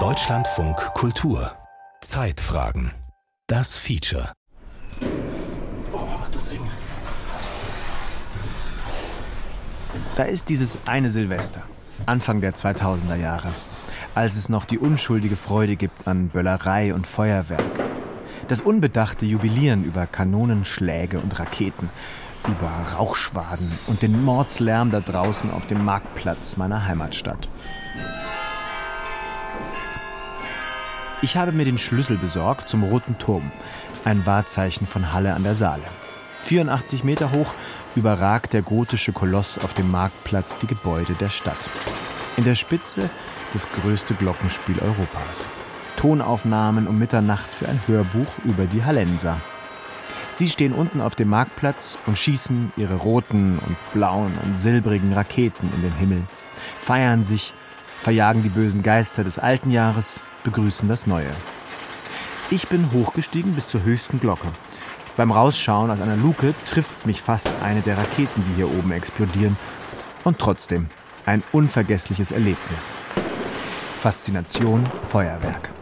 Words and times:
Deutschlandfunk 0.00 0.78
Kultur 0.94 1.52
Zeitfragen 2.00 2.90
Das 3.46 3.76
Feature 3.76 4.32
Oh, 5.92 6.08
das 6.32 6.48
eng. 6.48 6.62
Da 10.16 10.22
ist 10.22 10.48
dieses 10.48 10.78
eine 10.86 11.10
Silvester, 11.10 11.60
Anfang 12.06 12.40
der 12.40 12.54
2000er 12.54 13.16
Jahre, 13.16 13.48
als 14.14 14.36
es 14.36 14.48
noch 14.48 14.64
die 14.64 14.78
unschuldige 14.78 15.36
Freude 15.36 15.76
gibt 15.76 16.08
an 16.08 16.28
Böllerei 16.28 16.94
und 16.94 17.06
Feuerwerk. 17.06 17.60
Das 18.48 18.62
unbedachte 18.62 19.26
Jubilieren 19.26 19.84
über 19.84 20.06
Kanonenschläge 20.06 21.20
und 21.20 21.38
Raketen, 21.38 21.90
über 22.48 22.70
Rauchschwaden 22.96 23.78
und 23.86 24.02
den 24.02 24.24
Mordslärm 24.24 24.90
da 24.90 25.00
draußen 25.00 25.50
auf 25.50 25.66
dem 25.66 25.84
Marktplatz 25.84 26.56
meiner 26.56 26.86
Heimatstadt. 26.86 27.48
Ich 31.22 31.36
habe 31.36 31.52
mir 31.52 31.64
den 31.64 31.78
Schlüssel 31.78 32.18
besorgt 32.18 32.68
zum 32.68 32.82
Roten 32.82 33.16
Turm, 33.18 33.52
ein 34.04 34.26
Wahrzeichen 34.26 34.86
von 34.86 35.12
Halle 35.12 35.34
an 35.34 35.44
der 35.44 35.54
Saale. 35.54 35.84
84 36.40 37.04
Meter 37.04 37.30
hoch 37.30 37.54
überragt 37.94 38.52
der 38.52 38.62
gotische 38.62 39.12
Koloss 39.12 39.58
auf 39.58 39.74
dem 39.74 39.90
Marktplatz 39.90 40.58
die 40.58 40.66
Gebäude 40.66 41.14
der 41.14 41.28
Stadt. 41.28 41.68
In 42.36 42.44
der 42.44 42.56
Spitze 42.56 43.08
das 43.52 43.68
größte 43.70 44.14
Glockenspiel 44.14 44.80
Europas. 44.80 45.48
Tonaufnahmen 45.96 46.88
um 46.88 46.98
Mitternacht 46.98 47.48
für 47.48 47.68
ein 47.68 47.80
Hörbuch 47.86 48.26
über 48.44 48.64
die 48.66 48.84
Hallenser. 48.84 49.40
Sie 50.32 50.48
stehen 50.48 50.72
unten 50.72 51.02
auf 51.02 51.14
dem 51.14 51.28
Marktplatz 51.28 51.98
und 52.06 52.16
schießen 52.16 52.72
ihre 52.76 52.94
roten 52.94 53.58
und 53.58 53.76
blauen 53.92 54.32
und 54.42 54.58
silbrigen 54.58 55.12
Raketen 55.12 55.70
in 55.76 55.82
den 55.82 55.92
Himmel, 55.92 56.22
feiern 56.78 57.22
sich, 57.22 57.52
verjagen 58.00 58.42
die 58.42 58.48
bösen 58.48 58.82
Geister 58.82 59.24
des 59.24 59.38
alten 59.38 59.70
Jahres, 59.70 60.20
begrüßen 60.42 60.88
das 60.88 61.06
Neue. 61.06 61.30
Ich 62.50 62.68
bin 62.68 62.90
hochgestiegen 62.92 63.54
bis 63.54 63.68
zur 63.68 63.82
höchsten 63.82 64.20
Glocke. 64.20 64.48
Beim 65.16 65.30
Rausschauen 65.30 65.90
aus 65.90 66.00
einer 66.00 66.16
Luke 66.16 66.54
trifft 66.64 67.04
mich 67.04 67.20
fast 67.20 67.50
eine 67.62 67.82
der 67.82 67.98
Raketen, 67.98 68.42
die 68.48 68.56
hier 68.56 68.72
oben 68.72 68.92
explodieren. 68.92 69.58
Und 70.24 70.38
trotzdem 70.38 70.88
ein 71.26 71.42
unvergessliches 71.52 72.30
Erlebnis. 72.30 72.94
Faszination 73.98 74.84
Feuerwerk. 75.02 75.81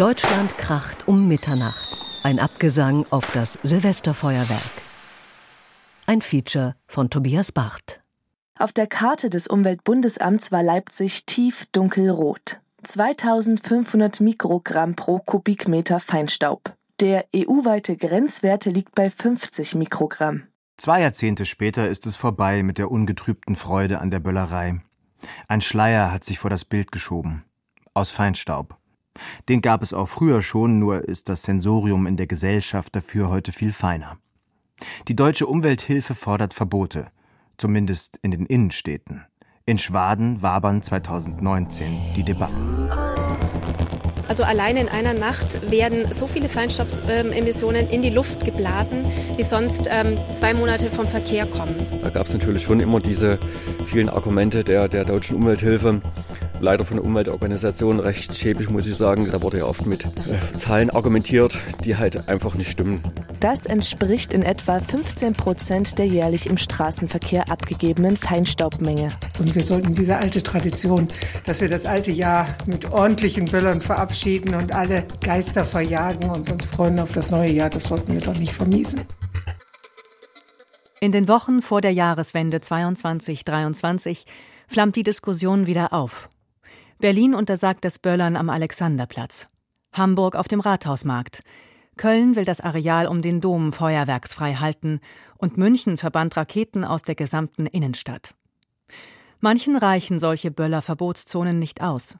Deutschland 0.00 0.56
kracht 0.56 1.08
um 1.08 1.28
Mitternacht. 1.28 1.98
Ein 2.22 2.38
Abgesang 2.38 3.04
auf 3.10 3.30
das 3.32 3.58
Silvesterfeuerwerk. 3.62 4.70
Ein 6.06 6.22
Feature 6.22 6.74
von 6.86 7.10
Tobias 7.10 7.52
Barth. 7.52 8.00
Auf 8.58 8.72
der 8.72 8.86
Karte 8.86 9.28
des 9.28 9.46
Umweltbundesamts 9.46 10.50
war 10.50 10.62
Leipzig 10.62 11.26
tief 11.26 11.66
dunkelrot. 11.72 12.60
2500 12.84 14.20
Mikrogramm 14.20 14.96
pro 14.96 15.18
Kubikmeter 15.18 16.00
Feinstaub. 16.00 16.74
Der 17.00 17.26
EU-weite 17.36 17.98
Grenzwert 17.98 18.64
liegt 18.64 18.94
bei 18.94 19.10
50 19.10 19.74
Mikrogramm. 19.74 20.44
Zwei 20.78 21.02
Jahrzehnte 21.02 21.44
später 21.44 21.88
ist 21.88 22.06
es 22.06 22.16
vorbei 22.16 22.62
mit 22.62 22.78
der 22.78 22.90
ungetrübten 22.90 23.54
Freude 23.54 24.00
an 24.00 24.10
der 24.10 24.20
Böllerei. 24.20 24.80
Ein 25.46 25.60
Schleier 25.60 26.10
hat 26.10 26.24
sich 26.24 26.38
vor 26.38 26.48
das 26.48 26.64
Bild 26.64 26.90
geschoben. 26.90 27.44
Aus 27.92 28.10
Feinstaub. 28.10 28.79
Den 29.48 29.60
gab 29.60 29.82
es 29.82 29.92
auch 29.92 30.08
früher 30.08 30.42
schon, 30.42 30.78
nur 30.78 31.04
ist 31.04 31.28
das 31.28 31.42
Sensorium 31.42 32.06
in 32.06 32.16
der 32.16 32.26
Gesellschaft 32.26 32.94
dafür 32.94 33.28
heute 33.28 33.52
viel 33.52 33.72
feiner. 33.72 34.18
Die 35.08 35.16
deutsche 35.16 35.46
Umwelthilfe 35.46 36.14
fordert 36.14 36.54
Verbote, 36.54 37.08
zumindest 37.58 38.18
in 38.22 38.30
den 38.30 38.46
Innenstädten. 38.46 39.26
In 39.66 39.78
Schwaden 39.78 40.42
wabern 40.42 40.82
2019 40.82 42.14
die 42.16 42.24
Debatten. 42.24 42.88
Also 44.30 44.44
alleine 44.44 44.82
in 44.82 44.88
einer 44.88 45.12
Nacht 45.12 45.72
werden 45.72 46.12
so 46.12 46.28
viele 46.28 46.48
Feinstaubemissionen 46.48 47.90
in 47.90 48.00
die 48.00 48.10
Luft 48.10 48.44
geblasen, 48.44 49.04
wie 49.36 49.42
sonst 49.42 49.88
ähm, 49.90 50.14
zwei 50.32 50.54
Monate 50.54 50.88
vom 50.88 51.08
Verkehr 51.08 51.46
kommen. 51.46 51.74
Da 52.00 52.10
gab 52.10 52.28
es 52.28 52.32
natürlich 52.32 52.62
schon 52.62 52.78
immer 52.78 53.00
diese 53.00 53.40
vielen 53.86 54.08
Argumente 54.08 54.62
der, 54.62 54.86
der 54.86 55.04
deutschen 55.04 55.34
Umwelthilfe. 55.34 56.00
Leider 56.60 56.84
von 56.84 56.98
der 56.98 57.06
Umweltorganisation 57.06 57.98
recht 57.98 58.36
schäbig, 58.36 58.70
muss 58.70 58.86
ich 58.86 58.94
sagen. 58.94 59.28
Da 59.32 59.42
wurde 59.42 59.58
ja 59.58 59.64
oft 59.64 59.86
mit 59.86 60.04
äh, 60.04 60.56
Zahlen 60.56 60.90
argumentiert, 60.90 61.58
die 61.84 61.96
halt 61.96 62.28
einfach 62.28 62.54
nicht 62.54 62.70
stimmen. 62.70 63.02
Das 63.40 63.64
entspricht 63.64 64.34
in 64.34 64.42
etwa 64.42 64.78
15 64.78 65.32
Prozent 65.32 65.98
der 65.98 66.06
jährlich 66.06 66.46
im 66.46 66.58
Straßenverkehr 66.58 67.50
abgegebenen 67.50 68.18
Feinstaubmenge. 68.18 69.08
Und 69.38 69.54
wir 69.54 69.64
sollten 69.64 69.94
diese 69.94 70.18
alte 70.18 70.42
Tradition, 70.42 71.08
dass 71.46 71.62
wir 71.62 71.70
das 71.70 71.86
alte 71.86 72.12
Jahr 72.12 72.46
mit 72.66 72.92
ordentlichen 72.92 73.46
Böllern 73.46 73.80
verabschieden 73.80 74.19
und 74.26 74.74
alle 74.74 75.06
Geister 75.22 75.64
verjagen 75.64 76.28
und 76.28 76.50
uns 76.50 76.66
freuen 76.66 77.00
auf 77.00 77.10
das 77.10 77.30
neue 77.30 77.52
Jahr, 77.52 77.70
das 77.70 77.84
sollten 77.84 78.12
wir 78.12 78.20
doch 78.20 78.36
nicht 78.36 78.52
vermiesen. 78.52 79.00
In 81.00 81.10
den 81.10 81.26
Wochen 81.26 81.62
vor 81.62 81.80
der 81.80 81.92
Jahreswende 81.92 82.58
22-23 82.58 84.26
flammt 84.68 84.96
die 84.96 85.04
Diskussion 85.04 85.66
wieder 85.66 85.94
auf. 85.94 86.28
Berlin 86.98 87.34
untersagt 87.34 87.82
das 87.82 87.98
Böllern 87.98 88.36
am 88.36 88.50
Alexanderplatz. 88.50 89.46
Hamburg 89.94 90.36
auf 90.36 90.48
dem 90.48 90.60
Rathausmarkt. 90.60 91.40
Köln 91.96 92.36
will 92.36 92.44
das 92.44 92.60
Areal 92.60 93.06
um 93.06 93.22
den 93.22 93.40
Dom 93.40 93.72
feuerwerksfrei 93.72 94.56
halten 94.56 95.00
und 95.38 95.56
München 95.56 95.96
verbannt 95.96 96.36
Raketen 96.36 96.84
aus 96.84 97.00
der 97.02 97.14
gesamten 97.14 97.64
Innenstadt. 97.64 98.34
Manchen 99.40 99.76
reichen 99.76 100.18
solche 100.18 100.50
Böller-Verbotszonen 100.50 101.58
nicht 101.58 101.80
aus. 101.80 102.18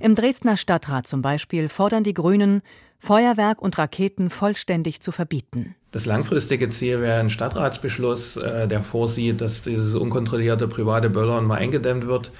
Im 0.00 0.14
Dresdner 0.14 0.56
Stadtrat 0.56 1.06
zum 1.06 1.22
Beispiel 1.22 1.68
fordern 1.68 2.04
die 2.04 2.14
Grünen, 2.14 2.62
Feuerwerk 2.98 3.60
und 3.60 3.78
Raketen 3.78 4.30
vollständig 4.30 5.00
zu 5.00 5.10
verbieten. 5.10 5.74
Das 5.90 6.06
langfristige 6.06 6.70
Ziel 6.70 7.00
wäre 7.00 7.20
ein 7.20 7.30
Stadtratsbeschluss, 7.30 8.36
äh, 8.36 8.68
der 8.68 8.82
vorsieht, 8.82 9.40
dass 9.40 9.62
dieses 9.62 9.94
unkontrollierte 9.94 10.68
private 10.68 11.10
Böllern 11.10 11.44
mal 11.44 11.58
eingedämmt 11.58 12.06
wird 12.06 12.30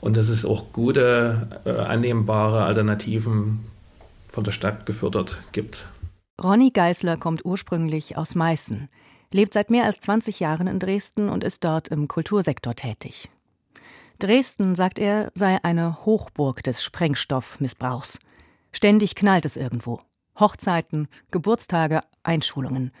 und 0.00 0.16
dass 0.16 0.28
es 0.28 0.44
auch 0.44 0.72
gute, 0.72 1.60
äh, 1.64 1.70
annehmbare 1.70 2.64
Alternativen 2.64 3.64
von 4.28 4.44
der 4.44 4.52
Stadt 4.52 4.86
gefördert 4.86 5.38
gibt. 5.52 5.86
Ronny 6.42 6.70
Geisler 6.70 7.16
kommt 7.16 7.44
ursprünglich 7.44 8.16
aus 8.16 8.34
Meißen, 8.34 8.88
lebt 9.32 9.54
seit 9.54 9.70
mehr 9.70 9.84
als 9.84 10.00
20 10.00 10.40
Jahren 10.40 10.66
in 10.66 10.78
Dresden 10.78 11.28
und 11.28 11.44
ist 11.44 11.64
dort 11.64 11.88
im 11.88 12.08
Kultursektor 12.08 12.74
tätig. 12.74 13.28
Dresden, 14.20 14.74
sagt 14.74 14.98
er, 14.98 15.32
sei 15.34 15.58
eine 15.64 16.04
Hochburg 16.04 16.62
des 16.62 16.84
Sprengstoffmissbrauchs. 16.84 18.20
Ständig 18.70 19.16
knallt 19.16 19.44
es 19.44 19.56
irgendwo. 19.56 20.00
Hochzeiten, 20.38 21.08
Geburtstage, 21.30 22.02
Einschulungen. 22.22 22.92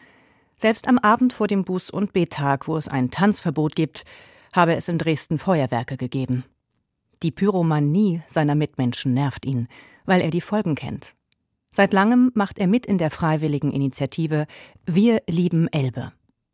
Selbst 0.56 0.88
am 0.88 0.98
Abend 0.98 1.32
vor 1.32 1.46
dem 1.46 1.64
Buß- 1.64 1.92
und 1.92 2.12
Bettag, 2.12 2.66
wo 2.66 2.76
es 2.76 2.88
ein 2.88 3.10
Tanzverbot 3.10 3.76
gibt, 3.76 4.04
habe 4.52 4.74
es 4.74 4.88
in 4.88 4.98
Dresden 4.98 5.38
Feuerwerke 5.38 5.96
gegeben. 5.96 6.44
Die 7.22 7.30
Pyromanie 7.30 8.22
seiner 8.26 8.54
Mitmenschen 8.54 9.14
nervt 9.14 9.46
ihn, 9.46 9.68
weil 10.06 10.20
er 10.20 10.30
die 10.30 10.40
Folgen 10.40 10.74
kennt. 10.74 11.14
Seit 11.70 11.92
langem 11.92 12.32
macht 12.34 12.58
er 12.58 12.66
mit 12.66 12.86
in 12.86 12.98
der 12.98 13.10
freiwilligen 13.10 13.70
Initiative 13.70 14.46
Wir 14.86 15.22
lieben 15.28 15.68
Elbe. 15.68 16.12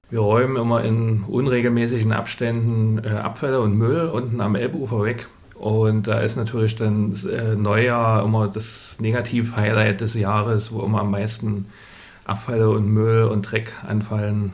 Wir 0.08 0.20
räumen 0.20 0.56
immer 0.56 0.84
in 0.84 1.24
unregelmäßigen 1.24 2.12
Abständen 2.12 3.04
äh, 3.04 3.08
Abfälle 3.08 3.60
und 3.60 3.76
Müll 3.76 4.08
unten 4.08 4.40
am 4.40 4.54
Elbufer 4.54 5.02
weg. 5.02 5.26
Und 5.56 6.06
da 6.06 6.20
ist 6.20 6.36
natürlich 6.36 6.76
dann 6.76 7.16
äh, 7.28 7.56
Neujahr 7.56 8.24
immer 8.24 8.46
das 8.46 8.98
Negativ-Highlight 9.00 10.00
des 10.00 10.14
Jahres, 10.14 10.72
wo 10.72 10.80
immer 10.82 11.00
am 11.00 11.10
meisten 11.10 11.66
Abfälle 12.24 12.70
und 12.70 12.86
Müll 12.86 13.24
und 13.24 13.42
Dreck 13.42 13.72
anfallen. 13.84 14.52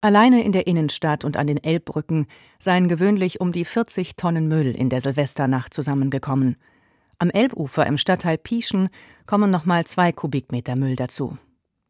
Alleine 0.00 0.44
in 0.44 0.52
der 0.52 0.66
Innenstadt 0.66 1.24
und 1.24 1.36
an 1.36 1.46
den 1.46 1.62
Elbbrücken 1.62 2.26
seien 2.58 2.88
gewöhnlich 2.88 3.40
um 3.40 3.52
die 3.52 3.64
40 3.64 4.16
Tonnen 4.16 4.48
Müll 4.48 4.70
in 4.70 4.90
der 4.90 5.00
Silvesternacht 5.00 5.74
zusammengekommen. 5.74 6.56
Am 7.18 7.30
Elbufer 7.30 7.86
im 7.86 7.98
Stadtteil 7.98 8.38
Pieschen 8.38 8.88
kommen 9.26 9.50
nochmal 9.50 9.84
zwei 9.86 10.12
Kubikmeter 10.12 10.76
Müll 10.76 10.96
dazu. 10.96 11.38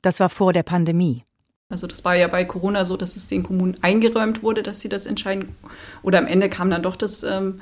Das 0.03 0.21
war 0.21 0.29
vor 0.29 0.53
der 0.53 0.63
Pandemie. 0.63 1.25
Also 1.71 1.87
das 1.87 2.05
war 2.05 2.15
ja 2.15 2.29
bei 2.29 2.45
Corona 2.45 2.85
so, 2.85 2.97
dass 2.97 3.17
es 3.17 3.27
den 3.27 3.43
Kommunen 3.43 3.77
eingeräumt 3.83 4.43
wurde, 4.43 4.63
dass 4.63 4.81
sie 4.81 4.89
das 4.89 5.07
entscheiden. 5.07 5.57
Oder 6.03 6.19
am 6.19 6.27
Ende 6.27 6.49
kam 6.49 6.71
dann 6.71 6.83
doch 6.83 6.97
das 6.97 7.23
ähm, 7.23 7.61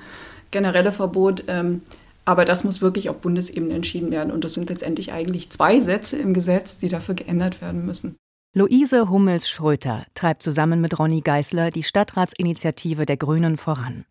generelle 0.50 0.92
Verbot. 0.92 1.44
Ähm, 1.48 1.82
aber 2.24 2.44
das 2.44 2.64
muss 2.64 2.80
wirklich 2.80 3.08
auf 3.08 3.18
Bundesebene 3.18 3.74
entschieden 3.74 4.12
werden. 4.12 4.32
Und 4.32 4.44
das 4.44 4.52
sind 4.52 4.68
letztendlich 4.68 5.12
eigentlich 5.12 5.50
zwei 5.50 5.80
Sätze 5.80 6.16
im 6.16 6.34
Gesetz, 6.34 6.78
die 6.78 6.88
dafür 6.88 7.14
geändert 7.14 7.60
werden 7.60 7.84
müssen. 7.84 8.16
Luise 8.54 9.08
Hummels-Schröter 9.08 10.04
treibt 10.14 10.42
zusammen 10.42 10.80
mit 10.80 10.98
Ronny 10.98 11.22
Geisler 11.22 11.70
die 11.70 11.82
Stadtratsinitiative 11.82 13.06
der 13.06 13.16
Grünen 13.16 13.56
voran. 13.56 14.04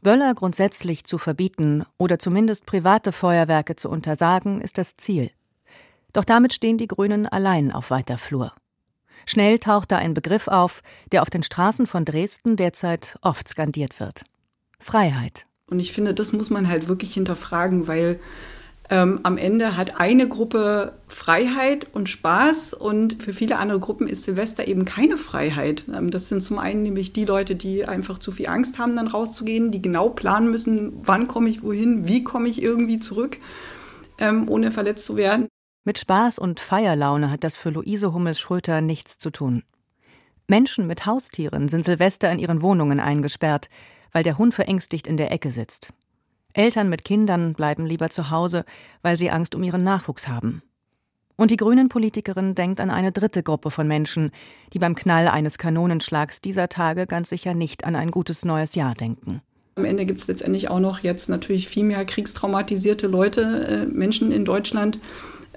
Böller 0.00 0.34
grundsätzlich 0.34 1.04
zu 1.04 1.18
verbieten 1.18 1.84
oder 1.98 2.18
zumindest 2.18 2.66
private 2.66 3.10
Feuerwerke 3.10 3.74
zu 3.74 3.88
untersagen, 3.88 4.60
ist 4.60 4.78
das 4.78 4.96
Ziel. 4.96 5.30
Doch 6.12 6.24
damit 6.24 6.52
stehen 6.52 6.78
die 6.78 6.86
Grünen 6.86 7.26
allein 7.26 7.72
auf 7.72 7.90
weiter 7.90 8.16
Flur. 8.16 8.52
Schnell 9.26 9.58
taucht 9.58 9.92
da 9.92 9.96
ein 9.96 10.14
Begriff 10.14 10.48
auf, 10.48 10.82
der 11.12 11.22
auf 11.22 11.30
den 11.30 11.42
Straßen 11.42 11.86
von 11.86 12.04
Dresden 12.04 12.56
derzeit 12.56 13.16
oft 13.22 13.48
skandiert 13.48 14.00
wird. 14.00 14.24
Freiheit. 14.78 15.46
Und 15.66 15.80
ich 15.80 15.92
finde, 15.92 16.14
das 16.14 16.32
muss 16.32 16.50
man 16.50 16.68
halt 16.68 16.88
wirklich 16.88 17.14
hinterfragen, 17.14 17.88
weil 17.88 18.20
ähm, 18.90 19.20
am 19.22 19.38
Ende 19.38 19.78
hat 19.78 19.98
eine 19.98 20.28
Gruppe 20.28 20.92
Freiheit 21.08 21.86
und 21.92 22.10
Spaß 22.10 22.74
und 22.74 23.22
für 23.22 23.32
viele 23.32 23.58
andere 23.58 23.80
Gruppen 23.80 24.06
ist 24.06 24.24
Silvester 24.24 24.68
eben 24.68 24.84
keine 24.84 25.16
Freiheit. 25.16 25.84
Ähm, 25.92 26.10
das 26.10 26.28
sind 26.28 26.42
zum 26.42 26.58
einen 26.58 26.82
nämlich 26.82 27.14
die 27.14 27.24
Leute, 27.24 27.56
die 27.56 27.86
einfach 27.86 28.18
zu 28.18 28.30
viel 28.30 28.46
Angst 28.46 28.78
haben, 28.78 28.94
dann 28.94 29.06
rauszugehen, 29.06 29.70
die 29.70 29.80
genau 29.80 30.10
planen 30.10 30.50
müssen, 30.50 30.92
wann 31.02 31.28
komme 31.28 31.48
ich 31.48 31.62
wohin, 31.62 32.06
wie 32.06 32.24
komme 32.24 32.48
ich 32.48 32.62
irgendwie 32.62 32.98
zurück, 32.98 33.38
ähm, 34.18 34.50
ohne 34.50 34.70
verletzt 34.70 35.06
zu 35.06 35.16
werden. 35.16 35.48
Mit 35.86 35.98
Spaß 35.98 36.38
und 36.38 36.60
Feierlaune 36.60 37.30
hat 37.30 37.44
das 37.44 37.56
für 37.56 37.68
Luise 37.68 38.14
Hummels-Schröter 38.14 38.80
nichts 38.80 39.18
zu 39.18 39.28
tun. 39.28 39.64
Menschen 40.48 40.86
mit 40.86 41.04
Haustieren 41.04 41.68
sind 41.68 41.84
Silvester 41.84 42.32
in 42.32 42.38
ihren 42.38 42.62
Wohnungen 42.62 43.00
eingesperrt, 43.00 43.68
weil 44.10 44.22
der 44.22 44.38
Hund 44.38 44.54
verängstigt 44.54 45.06
in 45.06 45.18
der 45.18 45.30
Ecke 45.30 45.50
sitzt. 45.50 45.92
Eltern 46.54 46.88
mit 46.88 47.04
Kindern 47.04 47.52
bleiben 47.52 47.84
lieber 47.84 48.08
zu 48.08 48.30
Hause, 48.30 48.64
weil 49.02 49.18
sie 49.18 49.30
Angst 49.30 49.54
um 49.54 49.62
ihren 49.62 49.84
Nachwuchs 49.84 50.26
haben. 50.26 50.62
Und 51.36 51.50
die 51.50 51.58
Grünen-Politikerin 51.58 52.54
denkt 52.54 52.80
an 52.80 52.90
eine 52.90 53.12
dritte 53.12 53.42
Gruppe 53.42 53.70
von 53.70 53.86
Menschen, 53.86 54.30
die 54.72 54.78
beim 54.78 54.94
Knall 54.94 55.28
eines 55.28 55.58
Kanonenschlags 55.58 56.40
dieser 56.40 56.70
Tage 56.70 57.06
ganz 57.06 57.28
sicher 57.28 57.52
nicht 57.52 57.84
an 57.84 57.94
ein 57.94 58.10
gutes 58.10 58.46
neues 58.46 58.74
Jahr 58.74 58.94
denken. 58.94 59.42
Am 59.76 59.84
Ende 59.84 60.06
gibt 60.06 60.20
es 60.20 60.28
letztendlich 60.28 60.70
auch 60.70 60.78
noch 60.78 61.00
jetzt 61.00 61.28
natürlich 61.28 61.66
viel 61.66 61.82
mehr 61.82 62.04
kriegstraumatisierte 62.04 63.08
Leute, 63.08 63.66
äh, 63.66 63.86
Menschen 63.86 64.30
in 64.30 64.44
Deutschland, 64.44 65.00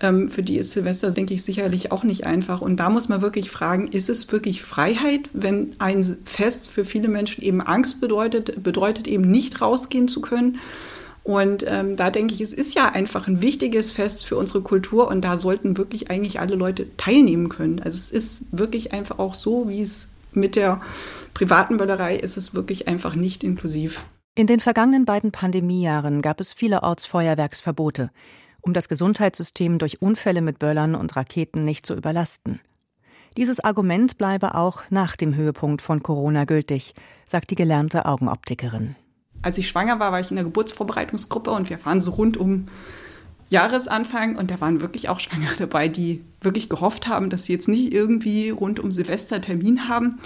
ähm, 0.02 0.28
für 0.28 0.44
die 0.44 0.58
ist 0.58 0.72
Silvester, 0.72 1.12
denke 1.12 1.34
ich, 1.34 1.44
sicherlich 1.44 1.92
auch 1.92 2.04
nicht 2.04 2.26
einfach. 2.26 2.62
Und 2.62 2.78
da 2.78 2.90
muss 2.90 3.10
man 3.10 3.22
wirklich 3.22 3.50
fragen, 3.50 3.88
ist 3.88 4.10
es 4.10 4.32
wirklich 4.32 4.62
Freiheit, 4.62 5.30
wenn 5.34 5.76
ein 5.80 6.18
Fest 6.26 6.70
für 6.70 6.86
viele 6.86 7.08
Menschen 7.08 7.44
eben 7.44 7.62
Angst 7.62 8.02
bedeutet, 8.02 8.64
bedeutet 8.64 9.08
eben 9.08 9.30
nicht 9.30 9.62
rausgehen 9.62 10.08
zu 10.08 10.22
können? 10.22 10.60
Und 11.24 11.66
ähm, 11.68 11.98
da 11.98 12.10
denke 12.10 12.34
ich, 12.34 12.40
es 12.42 12.54
ist 12.54 12.74
ja 12.74 12.90
einfach 12.90 13.28
ein 13.28 13.42
wichtiges 13.42 13.92
Fest 13.92 14.26
für 14.26 14.38
unsere 14.38 14.62
Kultur 14.62 15.10
und 15.10 15.26
da 15.26 15.36
sollten 15.36 15.78
wirklich 15.78 16.10
eigentlich 16.10 16.40
alle 16.40 16.56
Leute 16.56 16.96
teilnehmen 16.96 17.50
können. 17.50 17.82
Also 17.82 17.98
es 17.98 18.10
ist 18.12 18.46
wirklich 18.58 18.94
einfach 18.94 19.20
auch 19.20 19.34
so, 19.34 19.68
wie 19.68 19.82
es 19.82 20.08
mit 20.32 20.56
der 20.56 20.80
privaten 21.34 21.78
Böllerei 21.78 22.16
ist, 22.16 22.38
es 22.38 22.54
wirklich 22.54 22.88
einfach 22.88 23.16
nicht 23.16 23.44
inklusiv. 23.44 24.06
In 24.36 24.48
den 24.48 24.62
vergangenen 24.62 25.04
beiden 25.04 25.32
Pandemiejahren 25.32 26.22
gab 26.22 26.40
es 26.40 26.54
vielerorts 26.54 27.06
Feuerwerksverbote 27.06 28.10
um 28.62 28.74
das 28.74 28.90
Gesundheitssystem 28.90 29.78
durch 29.78 30.02
Unfälle 30.02 30.42
mit 30.42 30.60
Böllern 30.60 30.96
und 30.96 31.16
Raketen 31.16 31.64
nicht 31.64 31.86
zu 31.86 31.96
überlasten. 31.96 32.60
Dieses 33.38 33.60
Argument 33.60 34.18
bleibe 34.18 34.56
auch 34.56 34.82
nach 34.90 35.16
dem 35.16 35.36
Höhepunkt 35.36 35.82
von 35.82 36.02
Corona 36.02 36.46
gültig, 36.46 36.96
sagt 37.26 37.52
die 37.52 37.56
gelernte 37.56 38.06
Augenoptikerin. 38.06 38.96
Als 39.44 39.58
ich 39.60 39.68
schwanger 39.68 40.00
war, 40.00 40.12
war 40.12 40.20
ich 40.20 40.32
in 40.32 40.36
der 40.38 40.46
Geburtsvorbereitungsgruppe 40.46 41.52
und 41.52 41.70
wir 41.70 41.78
fahren 41.78 42.02
so 42.02 42.12
rund 42.12 42.38
um 42.38 42.66
Jahresanfang 43.50 44.36
und 44.36 44.52
da 44.52 44.60
waren 44.60 44.82
wirklich 44.82 45.10
auch 45.10 45.20
Schwangere 45.20 45.56
dabei, 45.58 45.88
die 45.88 46.24
wirklich 46.42 46.70
gehofft 46.70 47.08
haben, 47.08 47.30
dass 47.30 47.46
sie 47.46 47.54
jetzt 47.54 47.68
nicht 47.68 47.94
irgendwie 47.94 48.50
rund 48.50 48.80
um 48.80 48.92
Silvester 48.92 49.40
Termin 49.40 49.88
haben. 49.88 50.20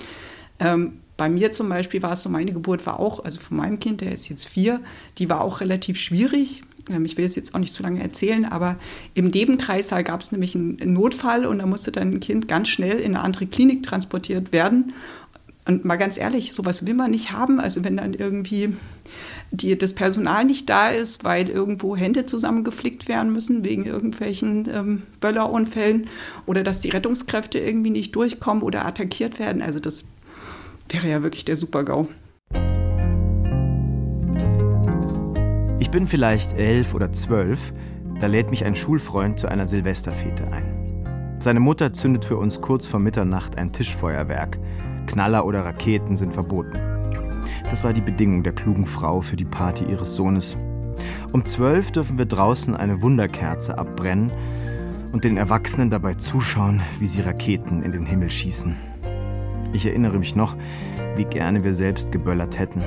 Ähm, 0.60 1.02
bei 1.18 1.30
mir 1.30 1.52
zum 1.52 1.70
Beispiel 1.70 2.02
war 2.02 2.14
es 2.14 2.24
so, 2.24 2.30
meine 2.30 2.52
Geburt 2.52 2.86
war 2.86 3.00
auch, 3.00 3.24
also 3.24 3.40
von 3.40 3.58
meinem 3.58 3.80
Kind, 3.80 4.02
der 4.02 4.12
ist 4.12 4.28
jetzt 4.30 4.48
vier, 4.48 4.80
die 5.18 5.30
war 5.30 5.42
auch 5.42 5.62
relativ 5.62 6.00
schwierig. 6.00 6.64
Ähm, 6.92 7.06
ich 7.06 7.18
will 7.18 7.26
es 7.26 7.36
jetzt 7.36 7.56
auch 7.56 7.60
nicht 7.60 7.74
so 7.74 7.84
lange 7.84 8.02
erzählen, 8.02 8.46
aber 8.46 8.78
im 9.14 9.28
Nebenkreissaal 9.28 10.04
gab 10.04 10.22
es 10.22 10.32
nämlich 10.32 10.56
einen 10.56 10.94
Notfall 10.94 11.46
und 11.46 11.60
da 11.60 11.66
musste 11.66 11.92
dann 11.92 12.12
ein 12.12 12.20
Kind 12.20 12.48
ganz 12.48 12.70
schnell 12.70 13.00
in 13.00 13.16
eine 13.16 13.24
andere 13.24 13.48
Klinik 13.48 13.84
transportiert 13.84 14.54
werden. 14.54 14.94
Und 15.66 15.86
mal 15.86 15.98
ganz 15.98 16.18
ehrlich, 16.18 16.54
sowas 16.54 16.88
will 16.88 16.96
man 16.96 17.12
nicht 17.12 17.32
haben. 17.32 17.60
Also 17.60 17.84
wenn 17.84 17.98
dann 17.98 18.14
irgendwie 18.14 18.76
die, 19.52 19.78
das 19.78 19.94
Personal 19.94 20.44
nicht 20.46 20.70
da 20.70 20.90
ist, 20.90 21.24
weil 21.24 21.50
irgendwo 21.50 21.96
Hände 21.96 22.26
zusammengeflickt 22.26 23.08
werden 23.08 23.32
müssen 23.32 23.64
wegen 23.64 23.86
irgendwelchen 23.86 24.68
ähm, 24.74 25.02
Böllerunfällen 25.20 26.08
oder 26.48 26.64
dass 26.64 26.82
die 26.82 26.90
Rettungskräfte 26.90 27.60
irgendwie 27.60 27.92
nicht 27.92 28.16
durchkommen 28.16 28.64
oder 28.64 28.86
attackiert 28.86 29.38
werden. 29.38 29.62
Also 29.62 29.80
das 29.80 30.06
wäre 30.90 31.08
ja 31.10 31.22
wirklich 31.22 31.46
der 31.46 31.56
Super-GAU. 31.56 32.08
Ich 35.92 35.98
bin 36.00 36.08
vielleicht 36.08 36.58
elf 36.58 36.94
oder 36.94 37.12
zwölf, 37.12 37.74
da 38.22 38.28
lädt 38.28 38.50
mich 38.50 38.64
ein 38.64 38.76
Schulfreund 38.76 39.38
zu 39.38 39.50
einer 39.50 39.68
Silvesterfete 39.68 40.48
ein. 40.50 41.36
Seine 41.40 41.60
Mutter 41.60 41.92
zündet 41.92 42.24
für 42.24 42.38
uns 42.38 42.62
kurz 42.62 42.88
vor 42.88 43.02
Mitternacht 43.02 43.58
ein 43.58 43.74
Tischfeuerwerk. 43.74 44.58
Knaller 45.06 45.46
oder 45.46 45.66
Raketen 45.66 46.16
sind 46.16 46.34
verboten. 46.34 46.80
Das 47.70 47.84
war 47.84 47.92
die 47.92 48.00
Bedingung 48.00 48.42
der 48.42 48.54
klugen 48.54 48.86
Frau 48.86 49.20
für 49.20 49.36
die 49.36 49.44
Party 49.44 49.84
ihres 49.84 50.16
Sohnes. 50.16 50.56
Um 51.34 51.46
zwölf 51.46 51.92
dürfen 51.92 52.18
wir 52.18 52.26
draußen 52.26 52.74
eine 52.74 53.02
Wunderkerze 53.02 53.78
abbrennen 53.78 54.32
und 55.12 55.26
den 55.26 55.36
Erwachsenen 55.36 55.90
dabei 55.90 56.14
zuschauen, 56.14 56.82
wie 57.00 57.08
sie 57.08 57.20
Raketen 57.20 57.84
in 57.84 57.92
den 57.92 58.06
Himmel 58.06 58.30
schießen. 58.30 58.78
Ich 59.74 59.86
erinnere 59.86 60.20
mich 60.20 60.38
noch, 60.38 60.56
wie 61.18 61.26
gerne 61.26 61.66
wir 61.66 61.74
selbst 61.74 62.14
geböllert 62.14 62.58
hätten. 62.58 62.82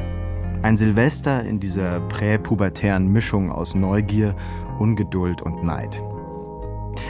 Ein 0.64 0.78
Silvester 0.78 1.44
in 1.44 1.60
dieser 1.60 2.00
präpubertären 2.08 3.12
Mischung 3.12 3.52
aus 3.52 3.74
Neugier, 3.74 4.34
Ungeduld 4.78 5.42
und 5.42 5.62
Neid. 5.62 6.02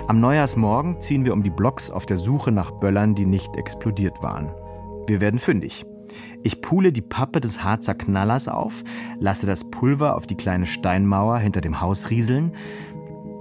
Am 0.08 0.18
Neujahrsmorgen 0.18 1.00
ziehen 1.00 1.24
wir 1.24 1.32
um 1.32 1.44
die 1.44 1.50
Blocks 1.50 1.88
auf 1.88 2.04
der 2.04 2.18
Suche 2.18 2.50
nach 2.50 2.72
Böllern, 2.72 3.14
die 3.14 3.26
nicht 3.26 3.54
explodiert 3.54 4.20
waren. 4.24 4.50
Wir 5.06 5.20
werden 5.20 5.38
fündig. 5.38 5.86
Ich 6.42 6.62
pule 6.62 6.90
die 6.90 7.00
Pappe 7.00 7.40
des 7.40 7.62
Harzer 7.62 7.94
Knallers 7.94 8.48
auf, 8.48 8.82
lasse 9.20 9.46
das 9.46 9.70
Pulver 9.70 10.16
auf 10.16 10.26
die 10.26 10.36
kleine 10.36 10.66
Steinmauer 10.66 11.38
hinter 11.38 11.60
dem 11.60 11.80
Haus 11.80 12.10
rieseln. 12.10 12.56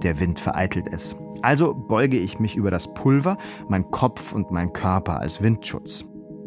Der 0.04 0.20
Wind 0.20 0.38
vereitelt 0.38 0.86
es. 0.92 1.16
Also 1.42 1.74
beuge 1.74 2.18
ich 2.18 2.38
mich 2.38 2.54
über 2.54 2.70
das 2.70 2.94
Pulver, 2.94 3.36
mein 3.68 3.90
Kopf 3.90 4.32
und 4.32 4.52
mein 4.52 4.72
Körper 4.72 5.18
als 5.18 5.42
Windschutz. 5.42 6.04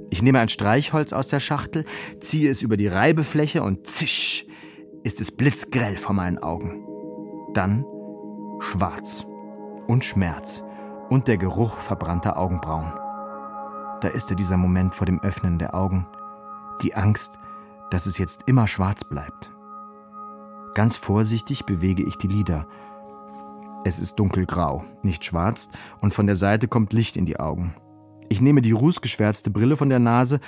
Ich 0.09 0.21
nehme 0.21 0.39
ein 0.39 0.49
Streichholz 0.49 1.13
aus 1.13 1.27
der 1.27 1.39
Schachtel, 1.39 1.85
ziehe 2.19 2.49
es 2.49 2.61
über 2.61 2.77
die 2.77 2.87
Reibefläche 2.87 3.63
und 3.63 3.87
zisch 3.87 4.45
ist 5.03 5.21
es 5.21 5.31
blitzgrell 5.31 5.97
vor 5.97 6.15
meinen 6.15 6.37
Augen. 6.37 6.85
Dann 7.53 7.85
schwarz 8.59 9.25
und 9.87 10.03
Schmerz 10.03 10.63
und 11.09 11.27
der 11.27 11.37
Geruch 11.37 11.77
verbrannter 11.77 12.37
Augenbrauen. 12.37 12.91
Da 14.01 14.09
ist 14.09 14.29
er 14.29 14.35
dieser 14.35 14.57
Moment 14.57 14.93
vor 14.93 15.05
dem 15.05 15.21
Öffnen 15.21 15.57
der 15.59 15.73
Augen, 15.73 16.07
die 16.83 16.95
Angst, 16.95 17.39
dass 17.89 18.05
es 18.05 18.17
jetzt 18.17 18.41
immer 18.47 18.67
schwarz 18.67 19.03
bleibt. 19.03 19.51
Ganz 20.75 20.97
vorsichtig 20.97 21.65
bewege 21.65 22.03
ich 22.03 22.17
die 22.17 22.27
Lider. 22.27 22.67
Es 23.83 23.99
ist 23.99 24.15
dunkelgrau, 24.15 24.83
nicht 25.01 25.25
schwarz, 25.25 25.69
und 26.01 26.13
von 26.13 26.27
der 26.27 26.35
Seite 26.35 26.67
kommt 26.67 26.93
Licht 26.93 27.15
in 27.17 27.25
die 27.25 27.39
Augen. 27.39 27.73
Ich 28.29 28.41
nehme 28.41 28.61
die 28.61 28.71
rußgeschwärzte 28.71 29.49
Brille 29.49 29.77
von 29.77 29.89
der 29.89 29.99
Nase 29.99 30.39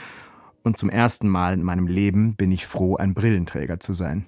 und 0.64 0.78
zum 0.78 0.90
ersten 0.90 1.28
Mal 1.28 1.54
in 1.54 1.64
meinem 1.64 1.88
Leben 1.88 2.36
bin 2.36 2.52
ich 2.52 2.66
froh, 2.66 2.98
ein 2.98 3.14
Brillenträger 3.14 3.80
zu 3.80 3.94
sein. 3.94 4.26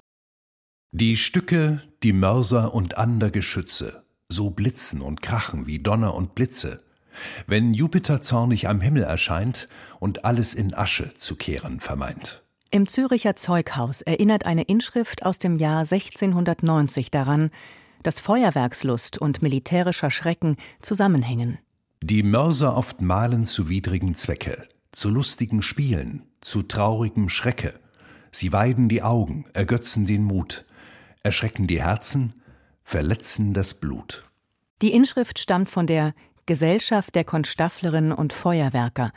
Die 0.92 1.16
Stücke, 1.16 1.80
die 2.02 2.12
Mörser 2.12 2.74
und 2.74 2.98
ander 2.98 3.30
Geschütze, 3.30 4.04
so 4.28 4.50
blitzen 4.50 5.00
und 5.00 5.22
krachen 5.22 5.66
wie 5.66 5.78
Donner 5.78 6.14
und 6.14 6.34
Blitze, 6.34 6.82
wenn 7.46 7.74
Jupiter 7.74 8.22
zornig 8.22 8.68
am 8.68 8.80
Himmel 8.80 9.02
erscheint 9.02 9.68
und 10.00 10.24
alles 10.24 10.54
in 10.54 10.74
Asche 10.74 11.14
zu 11.16 11.36
kehren 11.36 11.80
vermeint. 11.80 12.42
Im 12.70 12.88
Züricher 12.88 13.36
Zeughaus 13.36 14.00
erinnert 14.00 14.46
eine 14.46 14.62
Inschrift 14.62 15.26
aus 15.26 15.38
dem 15.38 15.58
Jahr 15.58 15.80
1690 15.80 17.10
daran, 17.10 17.50
dass 18.02 18.18
Feuerwerkslust 18.18 19.18
und 19.18 19.42
militärischer 19.42 20.10
Schrecken 20.10 20.56
zusammenhängen. 20.80 21.58
Die 22.04 22.24
Mörser 22.24 22.76
oft 22.76 23.00
malen 23.00 23.44
zu 23.44 23.68
widrigen 23.68 24.16
Zwecke, 24.16 24.66
zu 24.90 25.08
lustigen 25.08 25.62
Spielen, 25.62 26.24
zu 26.40 26.62
traurigem 26.62 27.28
Schrecke. 27.28 27.74
Sie 28.32 28.52
weiden 28.52 28.88
die 28.88 29.04
Augen, 29.04 29.44
ergötzen 29.52 30.04
den 30.04 30.24
Mut, 30.24 30.64
erschrecken 31.22 31.68
die 31.68 31.80
Herzen, 31.80 32.42
verletzen 32.82 33.54
das 33.54 33.74
Blut. 33.74 34.24
Die 34.82 34.92
Inschrift 34.92 35.38
stammt 35.38 35.70
von 35.70 35.86
der 35.86 36.12
Gesellschaft 36.44 37.14
der 37.14 37.22
Konstafflerinnen 37.22 38.10
und 38.10 38.32
Feuerwerker, 38.32 39.12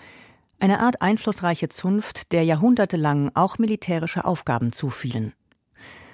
eine 0.60 0.80
Art 0.80 1.02
einflussreiche 1.02 1.70
Zunft, 1.70 2.32
der 2.34 2.44
jahrhundertelang 2.44 3.32
auch 3.34 3.58
militärische 3.58 4.26
Aufgaben 4.26 4.74
zufielen. 4.74 5.34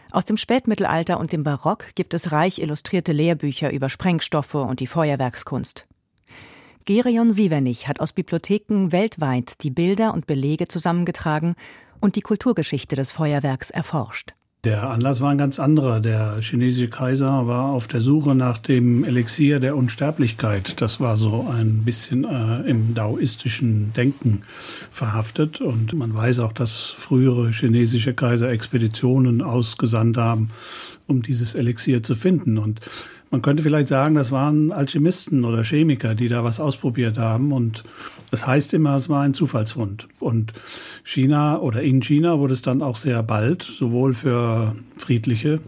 Aus 0.09 0.23
dem 0.23 0.37
Spätmittelalter 0.37 1.19
und 1.19 1.33
dem 1.33 1.43
Barock 1.43 1.87
gibt 1.95 2.13
es 2.13 2.31
reich 2.31 2.59
illustrierte 2.59 3.11
Lehrbücher 3.11 3.73
über 3.73 3.89
Sprengstoffe 3.89 4.55
und 4.55 4.79
die 4.79 4.87
Feuerwerkskunst. 4.87 5.85
Gerion 6.85 7.31
Sievernich 7.31 7.87
hat 7.87 7.99
aus 7.99 8.11
Bibliotheken 8.11 8.91
weltweit 8.91 9.61
die 9.63 9.69
Bilder 9.69 10.13
und 10.13 10.25
Belege 10.25 10.67
zusammengetragen 10.67 11.55
und 11.99 12.15
die 12.15 12.21
Kulturgeschichte 12.21 12.95
des 12.95 13.11
Feuerwerks 13.11 13.69
erforscht. 13.69 14.33
Der 14.63 14.91
Anlass 14.91 15.21
war 15.21 15.31
ein 15.31 15.39
ganz 15.39 15.59
anderer. 15.59 15.99
Der 15.99 16.39
chinesische 16.39 16.87
Kaiser 16.87 17.47
war 17.47 17.71
auf 17.71 17.87
der 17.87 17.99
Suche 17.99 18.35
nach 18.35 18.59
dem 18.59 19.03
Elixier 19.03 19.59
der 19.59 19.75
Unsterblichkeit. 19.75 20.79
Das 20.81 20.99
war 20.99 21.17
so 21.17 21.47
ein 21.51 21.83
bisschen 21.83 22.25
äh, 22.25 22.69
im 22.69 22.93
daoistischen 22.93 23.91
Denken 23.93 24.43
verhaftet. 24.91 25.61
Und 25.61 25.93
man 25.93 26.13
weiß 26.13 26.39
auch, 26.39 26.53
dass 26.53 26.85
frühere 26.85 27.51
chinesische 27.51 28.13
Kaiser 28.13 28.49
Expeditionen 28.49 29.41
ausgesandt 29.41 30.17
haben, 30.17 30.51
um 31.11 31.21
dieses 31.21 31.53
Elixier 31.53 32.01
zu 32.01 32.15
finden. 32.15 32.57
Und 32.57 32.79
man 33.29 33.43
könnte 33.43 33.61
vielleicht 33.61 33.87
sagen, 33.87 34.15
das 34.15 34.31
waren 34.31 34.71
Alchemisten 34.71 35.45
oder 35.45 35.63
Chemiker, 35.63 36.15
die 36.15 36.27
da 36.27 36.43
was 36.43 36.59
ausprobiert 36.59 37.19
haben. 37.19 37.51
Und 37.51 37.83
das 38.31 38.47
heißt 38.47 38.73
immer, 38.73 38.95
es 38.95 39.07
war 39.07 39.21
ein 39.21 39.35
Zufallsfund. 39.35 40.07
Und 40.19 40.53
China 41.03 41.59
oder 41.59 41.83
in 41.83 42.01
China 42.01 42.39
wurde 42.39 42.55
es 42.55 42.63
dann 42.63 42.81
auch 42.81 42.97
sehr 42.97 43.21
bald 43.21 43.61
sowohl 43.61 44.13
für 44.13 44.75
friedliche 44.97 45.61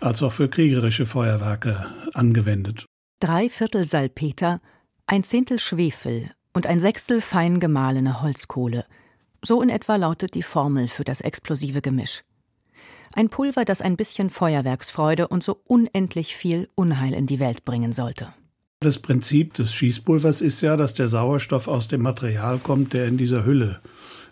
als 0.00 0.22
auch 0.22 0.32
für 0.32 0.48
kriegerische 0.48 1.06
Feuerwerke 1.06 1.86
angewendet. 2.12 2.86
Drei 3.20 3.48
Viertel 3.48 3.84
Salpeter, 3.84 4.60
ein 5.06 5.22
Zehntel 5.22 5.58
Schwefel 5.58 6.30
und 6.52 6.66
ein 6.66 6.80
Sechstel 6.80 7.20
fein 7.20 7.60
gemahlene 7.60 8.20
Holzkohle. 8.20 8.84
So 9.42 9.62
in 9.62 9.68
etwa 9.68 9.96
lautet 9.96 10.34
die 10.34 10.42
Formel 10.42 10.88
für 10.88 11.04
das 11.04 11.20
explosive 11.20 11.80
Gemisch. 11.80 12.22
Ein 13.14 13.28
Pulver, 13.28 13.64
das 13.64 13.82
ein 13.82 13.96
bisschen 13.96 14.30
Feuerwerksfreude 14.30 15.28
und 15.28 15.42
so 15.42 15.58
unendlich 15.66 16.34
viel 16.36 16.68
Unheil 16.74 17.12
in 17.14 17.26
die 17.26 17.40
Welt 17.40 17.64
bringen 17.64 17.92
sollte. 17.92 18.32
Das 18.80 18.98
Prinzip 18.98 19.54
des 19.54 19.72
Schießpulvers 19.74 20.40
ist 20.40 20.60
ja, 20.60 20.76
dass 20.76 20.94
der 20.94 21.06
Sauerstoff 21.08 21.68
aus 21.68 21.88
dem 21.88 22.02
Material 22.02 22.58
kommt, 22.58 22.94
der 22.94 23.06
in 23.06 23.16
dieser 23.16 23.44
Hülle 23.44 23.80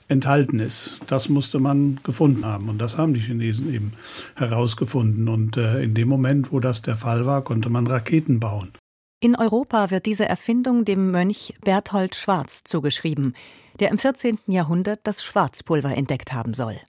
enthalten 0.08 0.58
ist. 0.58 0.98
Das 1.06 1.28
musste 1.28 1.60
man 1.60 2.00
gefunden 2.02 2.44
haben 2.44 2.68
und 2.68 2.78
das 2.78 2.98
haben 2.98 3.14
die 3.14 3.20
Chinesen 3.20 3.72
eben 3.72 3.92
herausgefunden. 4.34 5.28
Und 5.28 5.56
äh, 5.56 5.82
in 5.82 5.94
dem 5.94 6.08
Moment, 6.08 6.52
wo 6.52 6.58
das 6.58 6.82
der 6.82 6.96
Fall 6.96 7.26
war, 7.26 7.42
konnte 7.42 7.70
man 7.70 7.86
Raketen 7.86 8.40
bauen. 8.40 8.72
In 9.20 9.36
Europa 9.36 9.90
wird 9.90 10.06
diese 10.06 10.24
Erfindung 10.24 10.84
dem 10.84 11.10
Mönch 11.10 11.54
Berthold 11.62 12.16
Schwarz 12.16 12.64
zugeschrieben, 12.64 13.34
der 13.78 13.90
im 13.90 13.98
14. 13.98 14.38
Jahrhundert 14.46 15.00
das 15.04 15.22
Schwarzpulver 15.22 15.94
entdeckt 15.94 16.32
haben 16.32 16.54
soll. 16.54 16.80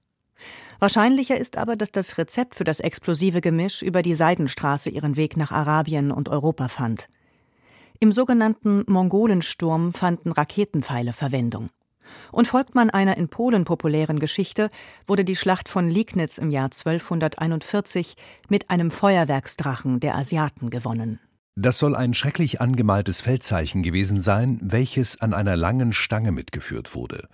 Wahrscheinlicher 0.82 1.38
ist 1.38 1.58
aber, 1.60 1.76
dass 1.76 1.92
das 1.92 2.18
Rezept 2.18 2.56
für 2.56 2.64
das 2.64 2.80
explosive 2.80 3.40
Gemisch 3.40 3.84
über 3.84 4.02
die 4.02 4.16
Seidenstraße 4.16 4.90
ihren 4.90 5.16
Weg 5.16 5.38
nach 5.38 5.52
Arabien 5.52 6.12
und 6.12 6.28
Europa 6.28 6.70
fand. 6.70 7.08
Im 8.00 8.12
sogenannten 8.12 8.84
Mongolensturm 8.88 9.94
fanden 9.94 10.32
Raketenpfeile 10.32 11.14
Verwendung. 11.14 11.70
Und 12.32 12.48
folgt 12.48 12.74
man 12.74 12.90
einer 12.90 13.16
in 13.18 13.30
Polen 13.30 13.64
populären 13.64 14.18
Geschichte, 14.18 14.72
wurde 15.06 15.24
die 15.24 15.36
Schlacht 15.36 15.70
von 15.70 15.88
Liegnitz 15.88 16.40
im 16.40 16.50
Jahr 16.50 16.72
1241 16.72 18.16
mit 18.50 18.72
einem 18.72 18.90
Feuerwerksdrachen 18.90 20.00
der 20.00 20.16
Asiaten 20.16 20.72
gewonnen. 20.72 21.20
Das 21.56 21.80
soll 21.80 21.96
ein 21.96 22.14
schrecklich 22.14 22.62
angemaltes 22.62 23.20
Feldzeichen 23.20 23.84
gewesen 23.84 24.22
sein, 24.22 24.58
welches 24.62 25.20
an 25.20 25.34
einer 25.34 25.58
langen 25.58 25.92
Stange 25.92 26.32
mitgeführt 26.32 26.96
wurde. 26.96 27.28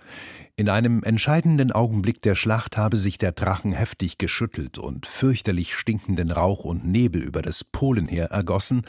In 0.56 0.68
einem 0.68 1.04
entscheidenden 1.04 1.70
Augenblick 1.70 2.20
der 2.22 2.34
Schlacht 2.34 2.76
habe 2.76 2.96
sich 2.96 3.18
der 3.18 3.30
Drachen 3.30 3.72
heftig 3.72 4.18
geschüttelt 4.18 4.76
und 4.76 5.06
fürchterlich 5.06 5.76
stinkenden 5.76 6.32
Rauch 6.32 6.64
und 6.64 6.84
Nebel 6.84 7.22
über 7.22 7.42
das 7.42 7.62
Polenheer 7.62 8.26
ergossen, 8.32 8.82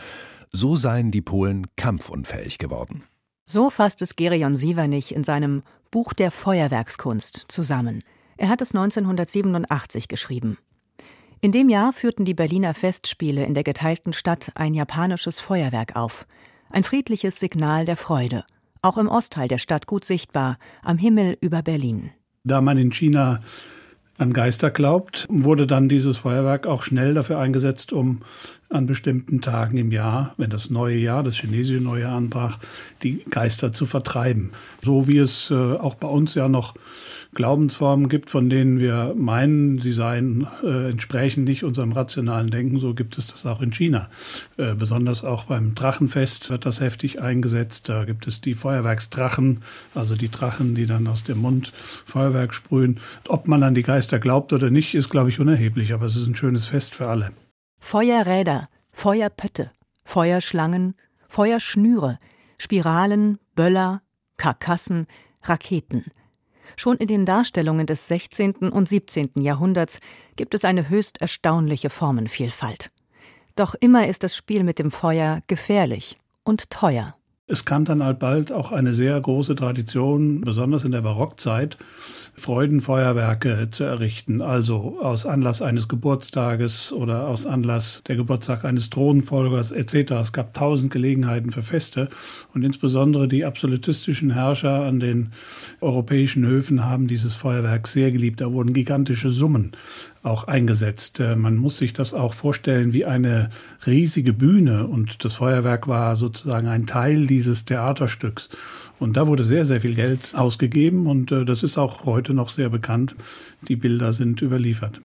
so 0.52 0.76
seien 0.76 1.12
die 1.12 1.22
Polen 1.22 1.68
kampfunfähig 1.76 2.58
geworden. 2.58 3.04
So 3.46 3.70
fasst 3.70 4.02
es 4.02 4.16
Gerion 4.16 4.56
Sievernich 4.56 5.14
in 5.14 5.24
seinem 5.24 5.62
Buch 5.92 6.14
der 6.14 6.32
Feuerwerkskunst 6.32 7.46
zusammen. 7.50 8.04
Er 8.38 8.50
hat 8.50 8.62
es 8.62 8.74
1987 8.74 10.08
geschrieben. 10.08 10.58
In 11.42 11.52
dem 11.52 11.70
Jahr 11.70 11.94
führten 11.94 12.26
die 12.26 12.34
Berliner 12.34 12.74
Festspiele 12.74 13.46
in 13.46 13.54
der 13.54 13.64
geteilten 13.64 14.14
Stadt 14.14 14.52
ein 14.56 14.74
japanisches 14.74 15.40
Feuerwerk 15.40 15.96
auf. 15.96 16.26
Ein 16.70 16.84
friedliches 16.84 17.40
Signal 17.40 17.86
der 17.86 17.98
Freude– 17.98 18.44
auch 18.82 18.98
im 18.98 19.08
Ostteil 19.08 19.48
der 19.48 19.58
Stadt 19.58 19.88
gut 19.88 20.06
sichtbar, 20.06 20.58
am 20.84 20.98
Himmel 20.98 21.38
über 21.42 21.62
Berlin. 21.62 22.12
Da 22.44 22.62
man 22.62 22.78
in 22.78 22.92
China 22.92 23.42
an 24.18 24.34
Geister 24.34 24.70
glaubt, 24.70 25.26
wurde 25.30 25.68
dann 25.68 25.90
dieses 25.90 26.18
Feuerwerk 26.18 26.68
auch 26.68 26.84
schnell 26.84 27.14
dafür 27.14 27.40
eingesetzt, 27.40 27.94
um 27.94 28.22
an 28.70 28.86
bestimmten 28.86 29.42
Tagen 29.42 29.78
im 29.78 29.92
Jahr, 29.92 30.34
wenn 30.38 30.50
das 30.50 30.70
neue 30.70 30.98
Jahr, 30.98 31.24
das 31.24 31.36
chinesische 31.36 31.82
neue 31.82 32.02
Jahr 32.02 32.16
anbrach, 32.16 32.60
die 33.04 33.24
Geister 33.30 33.74
zu 33.74 33.86
vertreiben. 33.86 34.52
So 34.82 35.08
wie 35.08 35.18
es 35.18 35.52
äh, 35.52 35.54
auch 35.54 35.96
bei 35.96 36.08
uns 36.08 36.36
ja 36.36 36.48
noch 36.48 36.76
Glaubensformen 37.36 38.10
gibt, 38.10 38.32
von 38.32 38.50
denen 38.50 38.80
wir 38.80 39.14
meinen, 39.16 39.80
sie 39.80 39.92
seien 39.92 40.48
äh, 40.64 40.90
entsprechen 40.90 41.44
nicht 41.44 41.64
unserem 41.64 41.92
rationalen 41.92 42.50
Denken, 42.50 42.80
so 42.80 42.96
gibt 42.96 43.20
es 43.20 43.28
das 43.28 43.46
auch 43.46 43.62
in 43.62 43.72
China. 43.72 44.10
Äh, 44.58 44.74
besonders 44.74 45.24
auch 45.24 45.44
beim 45.44 45.76
Drachenfest 45.76 46.50
wird 46.50 46.66
das 46.66 46.82
heftig 46.82 47.22
eingesetzt. 47.22 47.88
Da 47.88 48.06
gibt 48.06 48.26
es 48.26 48.42
die 48.42 48.56
Feuerwerksdrachen, 48.56 49.62
also 49.94 50.16
die 50.16 50.30
Drachen, 50.30 50.74
die 50.74 50.88
dann 50.88 51.08
aus 51.08 51.24
dem 51.24 51.38
Mund 51.40 51.72
Feuerwerk 52.06 52.54
sprühen. 52.54 53.00
Ob 53.28 53.48
man 53.48 53.62
an 53.62 53.76
die 53.76 53.84
Geister 53.84 54.18
glaubt 54.18 54.52
oder 54.52 54.72
nicht, 54.72 54.96
ist, 54.96 55.10
glaube 55.10 55.30
ich, 55.30 55.40
unerheblich, 55.40 55.94
aber 55.94 56.08
es 56.08 56.16
ist 56.16 56.28
ein 56.28 56.36
schönes 56.36 56.66
Fest 56.66 56.96
für 56.96 57.08
alle. 57.08 57.32
Feuerräder, 57.80 58.70
Feuerpötte, 58.92 59.70
Feuerschlangen, 60.04 60.96
Feuerschnüre, 61.28 62.18
Spiralen, 62.58 63.38
Böller, 63.56 64.02
Karkassen, 64.38 65.06
Raketen– 65.44 66.06
Schon 66.76 66.98
in 66.98 67.08
den 67.08 67.26
Darstellungen 67.26 67.86
des 67.86 68.08
16. 68.08 68.56
und 68.70 68.88
17. 68.88 69.32
Jahrhunderts 69.40 70.00
gibt 70.36 70.54
es 70.54 70.66
eine 70.66 70.90
höchst 70.90 71.22
erstaunliche 71.22 71.90
Formenvielfalt. 71.90 72.90
Doch 73.56 73.76
immer 73.76 74.08
ist 74.08 74.24
das 74.24 74.36
Spiel 74.36 74.64
mit 74.64 74.80
dem 74.80 74.92
Feuer 74.92 75.42
gefährlich 75.48 76.18
und 76.44 76.70
teuer. 76.70 77.19
Es 77.52 77.66
kam 77.66 77.84
dann 77.84 78.04
alsbald 78.04 78.52
auch 78.52 78.72
eine 78.72 78.94
sehr 78.94 79.20
große 79.20 79.56
Tradition, 79.56 80.42
besonders 80.42 80.84
in 80.84 80.92
der 80.92 81.02
Barockzeit, 81.02 81.80
Freudenfeuerwerke 82.36 83.70
zu 83.72 83.86
errichten, 83.86 84.44
also 84.44 85.00
aus 85.02 85.26
Anlass 85.26 85.64
eines 85.64 85.88
Geburtstages 85.88 86.94
oder 86.94 87.28
aus 87.28 87.48
Anlass 87.48 88.04
der 88.08 88.18
Geburtstag 88.18 88.66
eines 88.66 88.92
Thronfolgers 88.92 89.72
etc. 89.72 90.12
Es 90.22 90.32
gab 90.32 90.54
tausend 90.54 90.94
Gelegenheiten 90.94 91.52
für 91.52 91.64
Feste 91.64 92.10
und 92.54 92.64
insbesondere 92.64 93.28
die 93.28 93.44
absolutistischen 93.46 94.30
Herrscher 94.30 94.86
an 94.86 95.00
den 95.00 95.32
europäischen 95.82 96.46
Höfen 96.46 96.86
haben 96.86 97.08
dieses 97.08 97.34
Feuerwerk 97.34 97.88
sehr 97.88 98.12
geliebt. 98.12 98.42
Da 98.42 98.54
wurden 98.54 98.74
gigantische 98.74 99.32
Summen 99.32 99.72
auch 100.24 100.46
eingesetzt. 100.46 101.20
Äh, 101.20 101.36
man 101.36 101.56
muss 101.56 101.78
sich 101.78 101.94
das 101.94 102.14
auch 102.14 102.34
vorstellen 102.34 102.94
wie 102.94 103.06
eine 103.06 103.50
riesige 103.86 104.34
Bühne 104.34 104.88
und 104.88 105.24
das 105.24 105.36
Feuerwerk 105.36 105.88
war 105.88 106.16
sozusagen 106.16 106.68
ein 106.68 106.86
Teil 106.88 107.28
dieses 107.28 107.66
Theaterstücks. 107.66 108.50
Und 109.00 109.16
da 109.16 109.28
wurde 109.28 109.44
sehr, 109.44 109.66
sehr 109.66 109.82
viel 109.82 109.96
Geld 109.96 110.34
ausgegeben 110.36 111.08
und 111.08 111.32
äh, 111.32 111.46
das 111.46 111.64
ist 111.64 111.78
auch 111.78 112.06
heute 112.06 112.34
noch 112.34 112.50
sehr 112.50 112.70
bekannt. 112.70 113.16
Die 113.68 113.76
Bilder 113.76 114.14
sind 114.14 114.42
überliefert. 114.42 115.02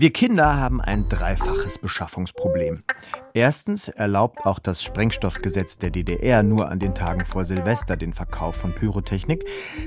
Wir 0.00 0.12
Kinder 0.12 0.56
haben 0.56 0.80
ein 0.80 1.08
dreifaches 1.08 1.78
Beschaffungsproblem. 1.78 2.84
Erstens 3.34 3.88
erlaubt 3.88 4.46
auch 4.46 4.60
das 4.60 4.84
Sprengstoffgesetz 4.84 5.76
der 5.78 5.90
DDR 5.90 6.44
nur 6.44 6.68
an 6.68 6.78
den 6.78 6.94
Tagen 6.94 7.24
vor 7.24 7.44
Silvester 7.44 7.96
den 7.96 8.12
Verkauf 8.12 8.54
von 8.54 8.72
Pyrotechnik. 8.72 9.44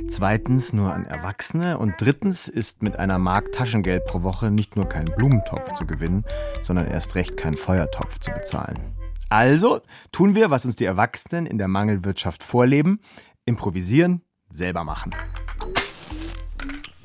Zweitens 0.10 0.74
nur 0.74 0.94
an 0.94 1.06
Erwachsene. 1.06 1.77
Und 1.77 1.94
drittens 1.98 2.50
ist 2.50 2.84
mit 2.84 3.00
einer 3.00 3.20
Mark 3.20 3.53
Taschengeld 3.53 4.03
pro 4.03 4.22
Woche 4.22 4.51
nicht 4.51 4.75
nur 4.75 4.84
kein 4.84 5.06
Blumentopf 5.06 5.72
zu 5.75 5.88
gewinnen, 5.88 6.25
sondern 6.62 6.88
erst 6.88 7.15
recht 7.15 7.38
kein 7.38 7.56
Feuertopf 7.56 8.20
zu 8.20 8.32
bezahlen. 8.32 8.94
Also 9.30 9.80
tun 10.12 10.36
wir, 10.36 10.50
was 10.50 10.65
uns 10.65 10.75
die 10.75 10.84
Erwachsenen 10.84 11.46
in 11.46 11.58
der 11.58 11.70
Mangelwirtschaft 11.70 12.44
vorleben, 12.44 13.00
improvisieren, 13.46 14.24
selber 14.50 14.84
machen. 14.84 15.15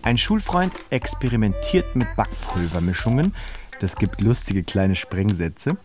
Ein 0.06 0.18
Schulfreund 0.18 0.72
experimentiert 0.90 1.96
mit 1.96 2.06
Backpulvermischungen. 2.14 3.34
Das 3.80 3.96
gibt 3.96 4.20
lustige 4.20 4.62
kleine 4.62 4.94
Sprengsätze. 4.94 5.78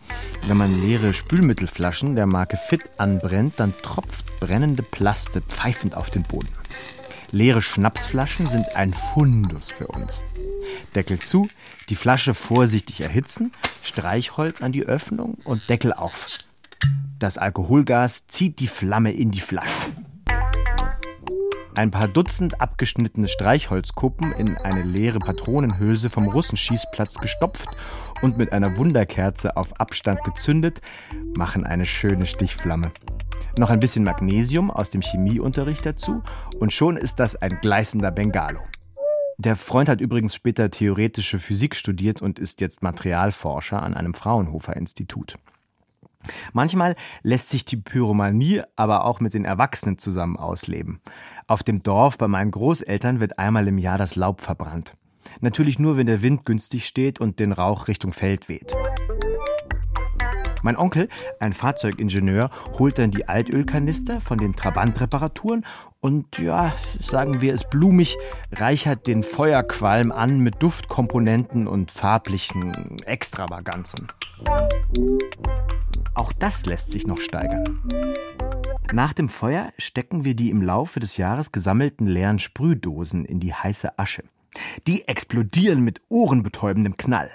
Wenn 0.46 0.56
man 0.56 0.80
leere 0.80 1.12
Spülmittelflaschen 1.12 2.14
der 2.14 2.26
Marke 2.26 2.56
Fit 2.56 2.82
anbrennt, 2.98 3.54
dann 3.56 3.74
tropft 3.82 4.38
brennende 4.38 4.84
Plaste 4.84 5.40
pfeifend 5.40 5.96
auf 5.96 6.08
den 6.08 6.22
Boden. 6.22 6.46
Leere 7.32 7.62
Schnapsflaschen 7.62 8.46
sind 8.46 8.76
ein 8.76 8.94
Fundus 8.94 9.72
für 9.72 9.88
uns. 9.88 10.22
Deckel 10.94 11.18
zu, 11.18 11.48
die 11.88 11.96
Flasche 11.96 12.34
vorsichtig 12.34 13.00
erhitzen, 13.00 13.50
Streichholz 13.82 14.62
an 14.62 14.70
die 14.70 14.84
Öffnung 14.84 15.38
und 15.42 15.68
Deckel 15.68 15.92
auf. 15.92 16.28
Das 17.18 17.38
Alkoholgas 17.38 18.28
zieht 18.28 18.60
die 18.60 18.68
Flamme 18.68 19.10
in 19.10 19.32
die 19.32 19.40
Flasche. 19.40 19.90
Ein 21.74 21.90
paar 21.90 22.06
Dutzend 22.06 22.60
abgeschnittene 22.60 23.28
Streichholzkuppen 23.28 24.32
in 24.32 24.58
eine 24.58 24.82
leere 24.82 25.18
Patronenhülse 25.18 26.10
vom 26.10 26.28
Russenschießplatz 26.28 27.14
gestopft 27.14 27.70
und 28.20 28.36
mit 28.36 28.52
einer 28.52 28.76
Wunderkerze 28.76 29.56
auf 29.56 29.80
Abstand 29.80 30.22
gezündet, 30.22 30.82
machen 31.34 31.64
eine 31.64 31.86
schöne 31.86 32.26
Stichflamme. 32.26 32.92
Noch 33.56 33.70
ein 33.70 33.80
bisschen 33.80 34.04
Magnesium 34.04 34.70
aus 34.70 34.90
dem 34.90 35.00
Chemieunterricht 35.00 35.86
dazu 35.86 36.22
und 36.58 36.74
schon 36.74 36.98
ist 36.98 37.18
das 37.20 37.36
ein 37.36 37.58
gleißender 37.62 38.10
Bengalo. 38.10 38.60
Der 39.38 39.56
Freund 39.56 39.88
hat 39.88 40.02
übrigens 40.02 40.34
später 40.34 40.70
theoretische 40.70 41.38
Physik 41.38 41.74
studiert 41.74 42.20
und 42.20 42.38
ist 42.38 42.60
jetzt 42.60 42.82
Materialforscher 42.82 43.82
an 43.82 43.94
einem 43.94 44.12
Fraunhofer 44.12 44.76
Institut. 44.76 45.38
Manchmal 46.52 46.94
lässt 47.22 47.48
sich 47.48 47.64
die 47.64 47.76
Pyromanie 47.76 48.62
aber 48.76 49.04
auch 49.04 49.20
mit 49.20 49.34
den 49.34 49.44
Erwachsenen 49.44 49.98
zusammen 49.98 50.36
ausleben. 50.36 51.00
Auf 51.46 51.62
dem 51.62 51.82
Dorf 51.82 52.18
bei 52.18 52.28
meinen 52.28 52.50
Großeltern 52.50 53.20
wird 53.20 53.38
einmal 53.38 53.68
im 53.68 53.78
Jahr 53.78 53.98
das 53.98 54.16
Laub 54.16 54.40
verbrannt. 54.40 54.94
Natürlich 55.40 55.78
nur, 55.78 55.96
wenn 55.96 56.06
der 56.06 56.22
Wind 56.22 56.44
günstig 56.44 56.86
steht 56.86 57.20
und 57.20 57.38
den 57.38 57.52
Rauch 57.52 57.88
Richtung 57.88 58.12
Feld 58.12 58.48
weht. 58.48 58.74
Mein 60.62 60.76
Onkel, 60.76 61.08
ein 61.40 61.52
Fahrzeugingenieur, 61.52 62.50
holt 62.78 62.98
dann 62.98 63.10
die 63.10 63.28
Altölkanister 63.28 64.20
von 64.20 64.38
den 64.38 64.54
Trabant-Reparaturen 64.54 65.66
und, 66.00 66.38
ja, 66.38 66.72
sagen 67.00 67.40
wir 67.40 67.52
es 67.52 67.68
blumig, 67.68 68.16
reichert 68.52 69.06
den 69.06 69.24
Feuerqualm 69.24 70.12
an 70.12 70.38
mit 70.40 70.62
Duftkomponenten 70.62 71.66
und 71.66 71.90
farblichen 71.90 73.02
Extravaganzen. 73.04 74.08
Auch 76.14 76.32
das 76.32 76.66
lässt 76.66 76.92
sich 76.92 77.06
noch 77.06 77.20
steigern. 77.20 77.80
Nach 78.92 79.12
dem 79.12 79.28
Feuer 79.28 79.72
stecken 79.78 80.24
wir 80.24 80.34
die 80.34 80.50
im 80.50 80.62
Laufe 80.62 81.00
des 81.00 81.16
Jahres 81.16 81.50
gesammelten 81.50 82.06
leeren 82.06 82.38
Sprühdosen 82.38 83.24
in 83.24 83.40
die 83.40 83.54
heiße 83.54 83.98
Asche. 83.98 84.22
Die 84.86 85.08
explodieren 85.08 85.82
mit 85.82 86.02
ohrenbetäubendem 86.08 86.96
Knall. 86.96 87.30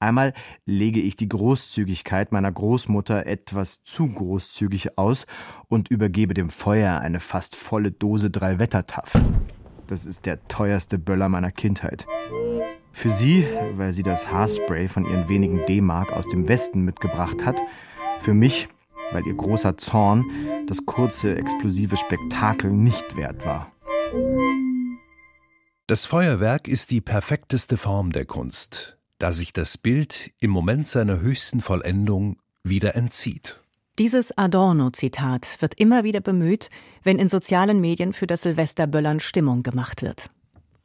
Einmal 0.00 0.34
lege 0.66 1.00
ich 1.00 1.16
die 1.16 1.28
Großzügigkeit 1.28 2.32
meiner 2.32 2.52
Großmutter 2.52 3.26
etwas 3.26 3.82
zu 3.84 4.08
großzügig 4.08 4.98
aus 4.98 5.26
und 5.68 5.88
übergebe 5.88 6.34
dem 6.34 6.50
Feuer 6.50 7.00
eine 7.00 7.20
fast 7.20 7.56
volle 7.56 7.90
Dose 7.90 8.30
Drei-Wettertaft. 8.30 9.18
Das 9.86 10.06
ist 10.06 10.26
der 10.26 10.46
teuerste 10.48 10.98
Böller 10.98 11.28
meiner 11.28 11.52
Kindheit. 11.52 12.06
Für 12.92 13.10
sie, 13.10 13.46
weil 13.76 13.92
sie 13.92 14.02
das 14.02 14.30
Haarspray 14.30 14.88
von 14.88 15.04
ihren 15.04 15.28
wenigen 15.28 15.64
D-Mark 15.66 16.12
aus 16.12 16.28
dem 16.28 16.48
Westen 16.48 16.82
mitgebracht 16.82 17.44
hat. 17.44 17.56
Für 18.20 18.34
mich, 18.34 18.68
weil 19.12 19.26
ihr 19.26 19.34
großer 19.34 19.76
Zorn 19.76 20.24
das 20.66 20.86
kurze 20.86 21.36
explosive 21.36 21.96
Spektakel 21.96 22.70
nicht 22.70 23.16
wert 23.16 23.44
war. 23.44 23.70
Das 25.86 26.06
Feuerwerk 26.06 26.66
ist 26.68 26.90
die 26.90 27.00
perfekteste 27.00 27.76
Form 27.76 28.12
der 28.12 28.24
Kunst 28.24 28.98
da 29.18 29.32
sich 29.32 29.52
das 29.52 29.78
Bild 29.78 30.30
im 30.40 30.50
Moment 30.50 30.86
seiner 30.86 31.20
höchsten 31.20 31.60
Vollendung 31.60 32.38
wieder 32.62 32.94
entzieht. 32.94 33.60
Dieses 33.98 34.36
Adorno-Zitat 34.36 35.58
wird 35.60 35.78
immer 35.78 36.02
wieder 36.02 36.20
bemüht, 36.20 36.68
wenn 37.04 37.18
in 37.18 37.28
sozialen 37.28 37.80
Medien 37.80 38.12
für 38.12 38.26
das 38.26 38.42
Silvesterböllern 38.42 39.20
Stimmung 39.20 39.62
gemacht 39.62 40.02
wird. 40.02 40.30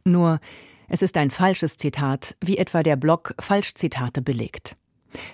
Nur, 0.05 0.39
es 0.87 1.01
ist 1.01 1.17
ein 1.17 1.31
falsches 1.31 1.77
Zitat, 1.77 2.35
wie 2.43 2.57
etwa 2.57 2.83
der 2.83 2.95
Blog 2.95 3.33
Falschzitate 3.39 4.21
belegt. 4.21 4.75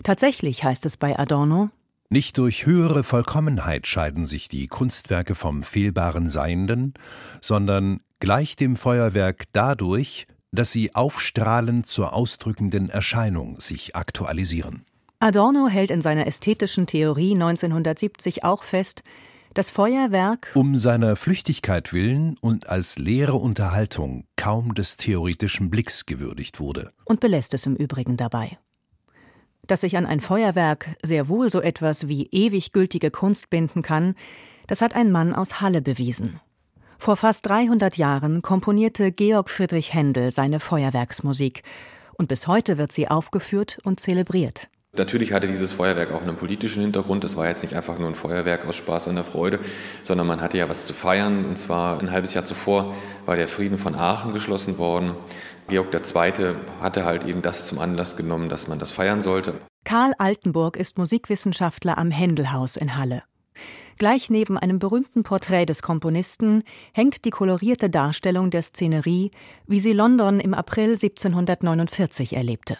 Tatsächlich 0.03 0.63
heißt 0.63 0.85
es 0.85 0.95
bei 0.95 1.19
Adorno, 1.19 1.69
nicht 2.09 2.37
durch 2.37 2.67
höhere 2.67 3.03
Vollkommenheit 3.03 3.87
scheiden 3.87 4.25
sich 4.25 4.47
die 4.47 4.67
Kunstwerke 4.67 5.33
vom 5.33 5.63
fehlbaren 5.63 6.29
Seienden, 6.29 6.93
sondern 7.41 7.99
gleich 8.19 8.55
dem 8.55 8.75
Feuerwerk 8.75 9.45
dadurch, 9.53 10.27
dass 10.55 10.71
sie 10.71 10.95
aufstrahlend 10.95 11.85
zur 11.85 12.13
ausdrückenden 12.13 12.89
Erscheinung 12.89 13.59
sich 13.59 13.95
aktualisieren. 13.95 14.85
Adorno 15.19 15.67
hält 15.67 15.91
in 15.91 16.01
seiner 16.01 16.27
ästhetischen 16.27 16.87
Theorie 16.87 17.33
1970 17.33 18.43
auch 18.43 18.63
fest, 18.63 19.03
das 19.53 19.69
Feuerwerk 19.69 20.51
um 20.53 20.75
seiner 20.75 21.15
Flüchtigkeit 21.15 21.93
willen 21.93 22.37
und 22.41 22.67
als 22.67 22.99
leere 22.99 23.35
Unterhaltung 23.35 24.25
kaum 24.35 24.73
des 24.73 24.97
theoretischen 24.97 25.69
Blicks 25.69 26.05
gewürdigt 26.05 26.59
wurde. 26.59 26.91
Und 27.05 27.21
belässt 27.21 27.53
es 27.53 27.65
im 27.65 27.75
Übrigen 27.75 28.17
dabei. 28.17 28.57
Dass 29.65 29.81
sich 29.81 29.97
an 29.97 30.05
ein 30.05 30.19
Feuerwerk 30.19 30.95
sehr 31.01 31.29
wohl 31.29 31.49
so 31.49 31.61
etwas 31.61 32.07
wie 32.09 32.27
ewig 32.31 32.73
gültige 32.73 33.11
Kunst 33.11 33.49
binden 33.49 33.81
kann, 33.81 34.15
das 34.67 34.81
hat 34.81 34.93
ein 34.93 35.11
Mann 35.11 35.33
aus 35.33 35.61
Halle 35.61 35.81
bewiesen. 35.81 36.41
Vor 37.05 37.17
fast 37.17 37.45
300 37.45 37.97
Jahren 37.97 38.41
komponierte 38.41 39.11
Georg 39.11 39.51
Friedrich 39.51 39.93
Händel 39.93 40.31
seine 40.31 40.59
Feuerwerksmusik 40.59 41.61
und 42.17 42.27
bis 42.27 42.47
heute 42.47 42.79
wird 42.79 42.91
sie 42.91 43.07
aufgeführt 43.07 43.77
und 43.83 43.99
zelebriert. 43.99 44.69
Natürlich 44.97 45.31
hatte 45.31 45.45
dieses 45.45 45.71
Feuerwerk 45.71 46.11
auch 46.11 46.23
einen 46.23 46.35
politischen 46.35 46.81
Hintergrund. 46.81 47.23
Es 47.23 47.37
war 47.37 47.47
jetzt 47.47 47.61
nicht 47.61 47.75
einfach 47.75 47.99
nur 47.99 48.07
ein 48.07 48.15
Feuerwerk 48.15 48.67
aus 48.67 48.75
Spaß 48.75 49.07
an 49.07 49.13
der 49.13 49.23
Freude, 49.23 49.59
sondern 50.01 50.25
man 50.25 50.41
hatte 50.41 50.57
ja 50.57 50.67
was 50.67 50.87
zu 50.87 50.95
feiern. 50.95 51.45
Und 51.45 51.59
zwar 51.59 51.99
ein 51.99 52.09
halbes 52.09 52.33
Jahr 52.33 52.43
zuvor 52.43 52.95
war 53.27 53.35
der 53.35 53.47
Frieden 53.47 53.77
von 53.77 53.93
Aachen 53.93 54.33
geschlossen 54.33 54.79
worden. 54.79 55.13
Georg 55.67 55.93
II. 55.93 56.55
hatte 56.81 57.05
halt 57.05 57.23
eben 57.23 57.43
das 57.43 57.67
zum 57.67 57.77
Anlass 57.77 58.17
genommen, 58.17 58.49
dass 58.49 58.67
man 58.67 58.79
das 58.79 58.89
feiern 58.89 59.21
sollte. 59.21 59.53
Karl 59.83 60.13
Altenburg 60.17 60.75
ist 60.75 60.97
Musikwissenschaftler 60.97 61.99
am 61.99 62.09
Händelhaus 62.09 62.75
in 62.75 62.97
Halle. 62.97 63.21
Gleich 63.97 64.29
neben 64.29 64.57
einem 64.57 64.79
berühmten 64.79 65.23
Porträt 65.23 65.65
des 65.65 65.81
Komponisten 65.81 66.63
hängt 66.93 67.23
die 67.23 67.29
kolorierte 67.29 67.89
Darstellung 67.89 68.49
der 68.49 68.61
Szenerie, 68.61 69.31
wie 69.67 69.79
sie 69.79 69.93
London 69.93 70.41
im 70.41 70.53
April 70.53 70.91
1749 70.91 72.35
erlebte. 72.35 72.77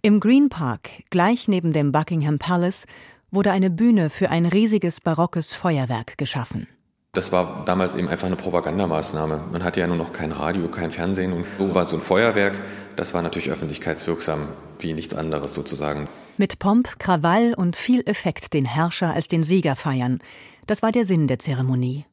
Im 0.00 0.20
Green 0.20 0.48
Park, 0.48 0.90
gleich 1.10 1.48
neben 1.48 1.72
dem 1.72 1.90
Buckingham 1.90 2.38
Palace, 2.38 2.86
wurde 3.30 3.50
eine 3.50 3.68
Bühne 3.68 4.10
für 4.10 4.30
ein 4.30 4.46
riesiges 4.46 5.00
barockes 5.00 5.52
Feuerwerk 5.52 6.16
geschaffen. 6.16 6.68
Das 7.12 7.32
war 7.32 7.64
damals 7.64 7.96
eben 7.96 8.08
einfach 8.08 8.26
eine 8.26 8.36
Propagandamaßnahme. 8.36 9.40
Man 9.50 9.64
hatte 9.64 9.80
ja 9.80 9.86
nur 9.86 9.96
noch 9.96 10.12
kein 10.12 10.30
Radio, 10.30 10.68
kein 10.68 10.92
Fernsehen 10.92 11.32
und 11.32 11.46
so 11.58 11.74
war 11.74 11.84
so 11.84 11.96
ein 11.96 12.02
Feuerwerk. 12.02 12.62
Das 12.96 13.12
war 13.12 13.22
natürlich 13.22 13.50
öffentlichkeitswirksam, 13.50 14.48
wie 14.78 14.92
nichts 14.92 15.14
anderes 15.14 15.52
sozusagen. 15.52 16.08
Mit 16.40 16.60
Pomp, 16.60 17.00
Krawall 17.00 17.52
und 17.52 17.74
viel 17.74 18.02
Effekt 18.06 18.54
den 18.54 18.64
Herrscher 18.64 19.12
als 19.12 19.26
den 19.26 19.42
Sieger 19.42 19.74
feiern. 19.74 20.20
Das 20.68 20.82
war 20.82 20.92
der 20.92 21.04
Sinn 21.04 21.26
der 21.26 21.40
Zeremonie. 21.40 22.06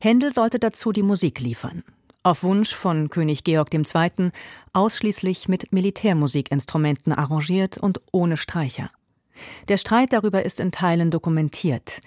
Händel 0.00 0.32
sollte 0.32 0.58
dazu 0.58 0.90
die 0.90 1.04
Musik 1.04 1.38
liefern. 1.38 1.84
Auf 2.24 2.42
Wunsch 2.42 2.74
von 2.74 3.08
König 3.08 3.44
Georg 3.44 3.72
II. 3.72 4.32
ausschließlich 4.72 5.48
mit 5.48 5.72
Militärmusikinstrumenten 5.72 7.12
arrangiert 7.12 7.78
und 7.78 8.00
ohne 8.10 8.36
Streicher. 8.36 8.90
Der 9.68 9.76
Streit 9.76 10.12
darüber 10.12 10.44
ist 10.44 10.58
in 10.58 10.72
Teilen 10.72 11.12
dokumentiert. 11.12 12.00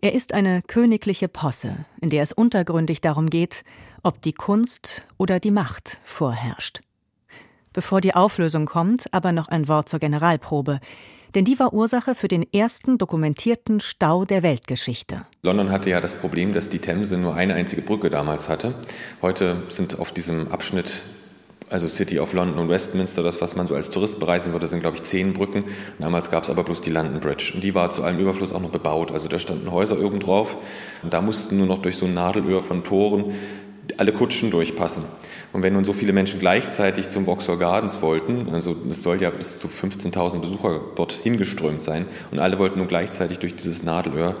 Er 0.00 0.12
ist 0.12 0.34
eine 0.34 0.60
königliche 0.62 1.28
Posse, 1.28 1.84
in 2.00 2.10
der 2.10 2.24
es 2.24 2.32
untergründig 2.32 3.00
darum 3.00 3.30
geht, 3.30 3.62
ob 4.02 4.22
die 4.22 4.32
Kunst 4.32 5.06
oder 5.18 5.38
die 5.38 5.52
Macht 5.52 6.00
vorherrscht. 6.04 6.80
Bevor 7.76 8.00
die 8.00 8.14
Auflösung 8.14 8.64
kommt, 8.64 9.04
aber 9.12 9.32
noch 9.32 9.48
ein 9.48 9.68
Wort 9.68 9.90
zur 9.90 10.00
Generalprobe. 10.00 10.80
Denn 11.34 11.44
die 11.44 11.58
war 11.58 11.74
Ursache 11.74 12.14
für 12.14 12.26
den 12.26 12.50
ersten 12.50 12.96
dokumentierten 12.96 13.80
Stau 13.80 14.24
der 14.24 14.42
Weltgeschichte. 14.42 15.26
London 15.42 15.70
hatte 15.70 15.90
ja 15.90 16.00
das 16.00 16.14
Problem, 16.14 16.54
dass 16.54 16.70
die 16.70 16.78
Themse 16.78 17.18
nur 17.18 17.34
eine 17.34 17.52
einzige 17.52 17.82
Brücke 17.82 18.08
damals 18.08 18.48
hatte. 18.48 18.74
Heute 19.20 19.64
sind 19.68 19.98
auf 19.98 20.10
diesem 20.10 20.50
Abschnitt 20.50 21.02
also 21.68 21.86
City 21.86 22.18
of 22.18 22.32
London 22.32 22.58
und 22.58 22.70
Westminster, 22.70 23.22
das, 23.22 23.42
was 23.42 23.56
man 23.56 23.66
so 23.66 23.74
als 23.74 23.90
Tourist 23.90 24.20
bereisen 24.20 24.52
würde, 24.52 24.68
sind, 24.68 24.80
glaube 24.80 24.96
ich, 24.96 25.02
zehn 25.02 25.34
Brücken. 25.34 25.64
Damals 25.98 26.30
gab 26.30 26.44
es 26.44 26.48
aber 26.48 26.64
bloß 26.64 26.80
die 26.80 26.90
London 26.90 27.20
Bridge. 27.20 27.52
Und 27.54 27.62
die 27.62 27.74
war 27.74 27.90
zu 27.90 28.04
allem 28.04 28.18
Überfluss 28.18 28.54
auch 28.54 28.60
noch 28.62 28.70
bebaut. 28.70 29.12
Also 29.12 29.28
da 29.28 29.38
standen 29.38 29.70
Häuser 29.70 29.98
irgendwo 29.98 30.24
drauf. 30.24 30.56
Und 31.02 31.12
da 31.12 31.20
mussten 31.20 31.58
nur 31.58 31.66
noch 31.66 31.82
durch 31.82 31.96
so 31.96 32.06
ein 32.06 32.14
Nadelöhr 32.14 32.62
von 32.62 32.84
Toren 32.84 33.34
alle 33.98 34.12
Kutschen 34.12 34.50
durchpassen. 34.50 35.04
Und 35.52 35.62
wenn 35.62 35.72
nun 35.72 35.84
so 35.84 35.92
viele 35.92 36.12
Menschen 36.12 36.40
gleichzeitig 36.40 37.08
zum 37.08 37.26
Vauxhall 37.26 37.58
Gardens 37.58 38.02
wollten, 38.02 38.48
also 38.52 38.76
es 38.88 39.02
soll 39.02 39.22
ja 39.22 39.30
bis 39.30 39.58
zu 39.58 39.68
15.000 39.68 40.40
Besucher 40.40 40.80
dort 40.94 41.12
hingeströmt 41.12 41.80
sein, 41.80 42.06
und 42.30 42.38
alle 42.38 42.58
wollten 42.58 42.78
nun 42.78 42.88
gleichzeitig 42.88 43.38
durch 43.38 43.54
dieses 43.54 43.82
Nadelöhr, 43.82 44.34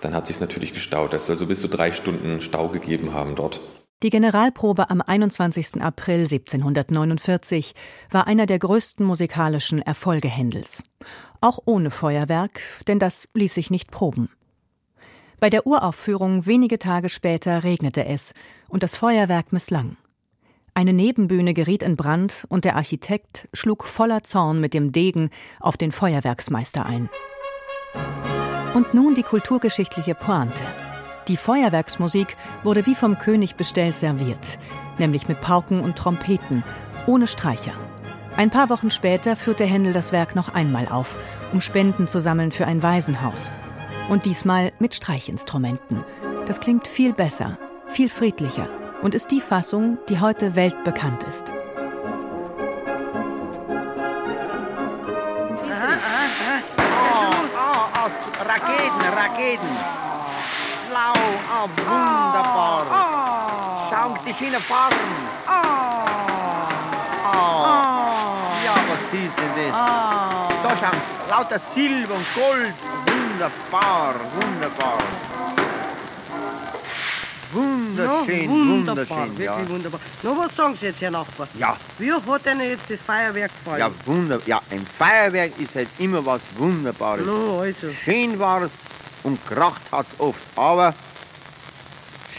dann 0.00 0.14
hat 0.14 0.26
sich 0.26 0.40
natürlich 0.40 0.72
gestaut. 0.72 1.12
Es 1.14 1.26
soll 1.26 1.36
so 1.36 1.46
bis 1.46 1.60
zu 1.60 1.68
drei 1.68 1.92
Stunden 1.92 2.40
Stau 2.40 2.68
gegeben 2.68 3.14
haben 3.14 3.34
dort. 3.34 3.60
Die 4.02 4.10
Generalprobe 4.10 4.90
am 4.90 5.00
21. 5.00 5.80
April 5.80 6.20
1749 6.20 7.74
war 8.10 8.26
einer 8.26 8.44
der 8.44 8.58
größten 8.58 9.04
musikalischen 9.04 9.80
Erfolge 9.80 10.28
Händels. 10.28 10.82
Auch 11.40 11.58
ohne 11.64 11.90
Feuerwerk, 11.90 12.60
denn 12.86 12.98
das 12.98 13.28
ließ 13.32 13.54
sich 13.54 13.70
nicht 13.70 13.90
proben. 13.90 14.28
Bei 15.40 15.48
der 15.48 15.66
Uraufführung 15.66 16.44
wenige 16.44 16.78
Tage 16.78 17.08
später 17.08 17.64
regnete 17.64 18.04
es 18.04 18.34
und 18.68 18.82
das 18.82 18.96
Feuerwerk 18.96 19.52
misslang. 19.52 19.96
Eine 20.76 20.92
Nebenbühne 20.92 21.54
geriet 21.54 21.84
in 21.84 21.94
Brand 21.94 22.46
und 22.48 22.64
der 22.64 22.74
Architekt 22.74 23.48
schlug 23.52 23.84
voller 23.84 24.24
Zorn 24.24 24.60
mit 24.60 24.74
dem 24.74 24.90
Degen 24.90 25.30
auf 25.60 25.76
den 25.76 25.92
Feuerwerksmeister 25.92 26.84
ein. 26.84 27.08
Und 28.74 28.92
nun 28.92 29.14
die 29.14 29.22
kulturgeschichtliche 29.22 30.16
Pointe. 30.16 30.64
Die 31.28 31.36
Feuerwerksmusik 31.36 32.36
wurde 32.64 32.86
wie 32.86 32.96
vom 32.96 33.18
König 33.18 33.54
bestellt 33.54 33.96
serviert, 33.96 34.58
nämlich 34.98 35.28
mit 35.28 35.40
Pauken 35.40 35.78
und 35.78 35.94
Trompeten, 35.94 36.64
ohne 37.06 37.28
Streicher. 37.28 37.74
Ein 38.36 38.50
paar 38.50 38.68
Wochen 38.68 38.90
später 38.90 39.36
führte 39.36 39.64
Händel 39.64 39.92
das 39.92 40.10
Werk 40.10 40.34
noch 40.34 40.52
einmal 40.54 40.88
auf, 40.88 41.16
um 41.52 41.60
Spenden 41.60 42.08
zu 42.08 42.20
sammeln 42.20 42.50
für 42.50 42.66
ein 42.66 42.82
Waisenhaus. 42.82 43.48
Und 44.08 44.26
diesmal 44.26 44.72
mit 44.80 44.92
Streichinstrumenten. 44.92 46.04
Das 46.48 46.58
klingt 46.58 46.88
viel 46.88 47.12
besser, 47.12 47.58
viel 47.86 48.08
friedlicher 48.08 48.68
und 49.04 49.14
ist 49.14 49.30
die 49.30 49.40
Fassung, 49.42 49.98
die 50.08 50.18
heute 50.18 50.56
weltbekannt 50.56 51.24
ist. 51.24 51.52
Raketen, 58.46 59.00
Raketen. 59.14 59.68
Blau, 60.88 61.12
oh, 61.14 61.68
wunderbar. 61.76 62.86
Oh. 62.90 63.92
Schauen 63.92 64.18
Sie, 64.24 64.32
die 64.32 64.38
Schiene 64.38 64.60
fahren. 64.60 64.94
Oh. 65.46 65.50
Ja, 68.64 68.74
was 68.88 69.00
ist 69.12 69.12
denn 69.12 69.52
das? 69.56 69.72
Da 70.62 70.70
schauen 70.80 71.00
lauter 71.28 71.60
Silber 71.74 72.14
und 72.14 72.26
Gold. 72.34 72.74
Wunderbar, 73.06 74.14
wunderbar. 74.34 74.98
Wunderschön, 77.54 78.46
no, 78.46 78.74
wunderbar, 78.74 78.96
wunderschön, 78.96 79.38
wirklich 79.38 79.46
ja. 79.46 79.68
wunderbar. 79.68 80.00
No, 80.22 80.36
was 80.38 80.56
sagen 80.56 80.76
Sie 80.78 80.86
jetzt, 80.86 81.00
Herr 81.00 81.10
Nachbar? 81.10 81.48
Ja. 81.58 81.76
Wie 81.98 82.12
hat 82.12 82.46
denn 82.46 82.60
jetzt 82.60 82.90
das 82.90 82.98
Feuerwerk 83.00 83.50
gefallen? 83.52 83.78
Ja, 83.78 83.90
wunderbar. 84.04 84.46
Ja, 84.46 84.62
ein 84.70 84.86
Feuerwerk 84.98 85.52
ist 85.58 85.74
halt 85.74 85.88
immer 85.98 86.24
was 86.26 86.40
Wunderbares. 86.56 87.24
No, 87.24 87.60
also. 87.60 87.92
Schön 88.04 88.38
war 88.38 88.62
es 88.62 88.70
und 89.22 89.44
kracht 89.46 89.82
hat's 89.90 90.10
oft, 90.18 90.38
aber 90.56 90.94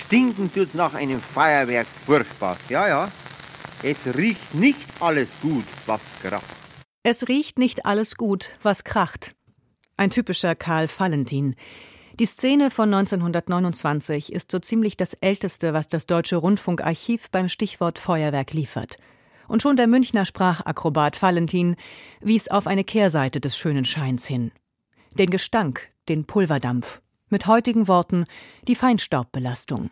stinken 0.05 0.53
tut's 0.53 0.73
nach 0.73 0.93
einem 0.93 1.21
Feuerwerk 1.21 1.87
furchtbar. 2.05 2.57
Ja, 2.69 2.87
ja. 2.87 3.11
Es 3.83 3.97
riecht 4.15 4.53
nicht 4.53 4.79
alles 4.99 5.27
gut, 5.41 5.65
was 5.85 6.01
kracht. 6.21 6.43
Es 7.03 7.27
riecht 7.27 7.59
nicht 7.59 7.85
alles 7.85 8.15
gut, 8.15 8.57
was 8.63 8.83
kracht. 8.83 9.35
Ein 9.97 10.09
typischer 10.09 10.55
Karl 10.55 10.89
Valentin. 10.89 11.55
Die 12.17 12.25
Szene 12.25 12.71
von 12.71 12.93
1929 12.93 14.31
ist 14.31 14.49
so 14.49 14.59
ziemlich 14.59 14.95
das 14.95 15.15
älteste, 15.15 15.73
was 15.73 15.89
das 15.89 16.05
Deutsche 16.05 16.37
Rundfunkarchiv 16.37 17.29
beim 17.29 17.49
Stichwort 17.49 17.99
Feuerwerk 17.99 18.53
liefert. 18.53 18.95
Und 19.49 19.61
schon 19.61 19.75
der 19.75 19.87
Münchner 19.87 20.23
Sprachakrobat 20.23 21.21
Valentin 21.21 21.75
wies 22.21 22.47
auf 22.47 22.67
eine 22.67 22.85
Kehrseite 22.85 23.41
des 23.41 23.57
schönen 23.57 23.83
Scheins 23.83 24.25
hin. 24.25 24.51
Den 25.11 25.29
Gestank, 25.29 25.89
den 26.07 26.23
Pulverdampf. 26.23 27.01
Mit 27.27 27.47
heutigen 27.47 27.89
Worten 27.89 28.27
die 28.65 28.75
Feinstaubbelastung. 28.75 29.89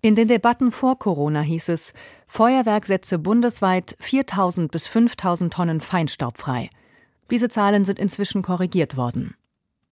In 0.00 0.16
den 0.16 0.26
Debatten 0.26 0.72
vor 0.72 0.98
Corona 0.98 1.40
hieß 1.40 1.68
es, 1.68 1.92
Feuerwerk 2.26 2.84
setze 2.84 3.20
bundesweit 3.20 3.96
4000 4.00 4.72
bis 4.72 4.88
5000 4.88 5.52
Tonnen 5.52 5.80
Feinstaub 5.80 6.36
frei. 6.36 6.68
Diese 7.30 7.48
Zahlen 7.48 7.84
sind 7.84 8.00
inzwischen 8.00 8.42
korrigiert 8.42 8.96
worden. 8.96 9.36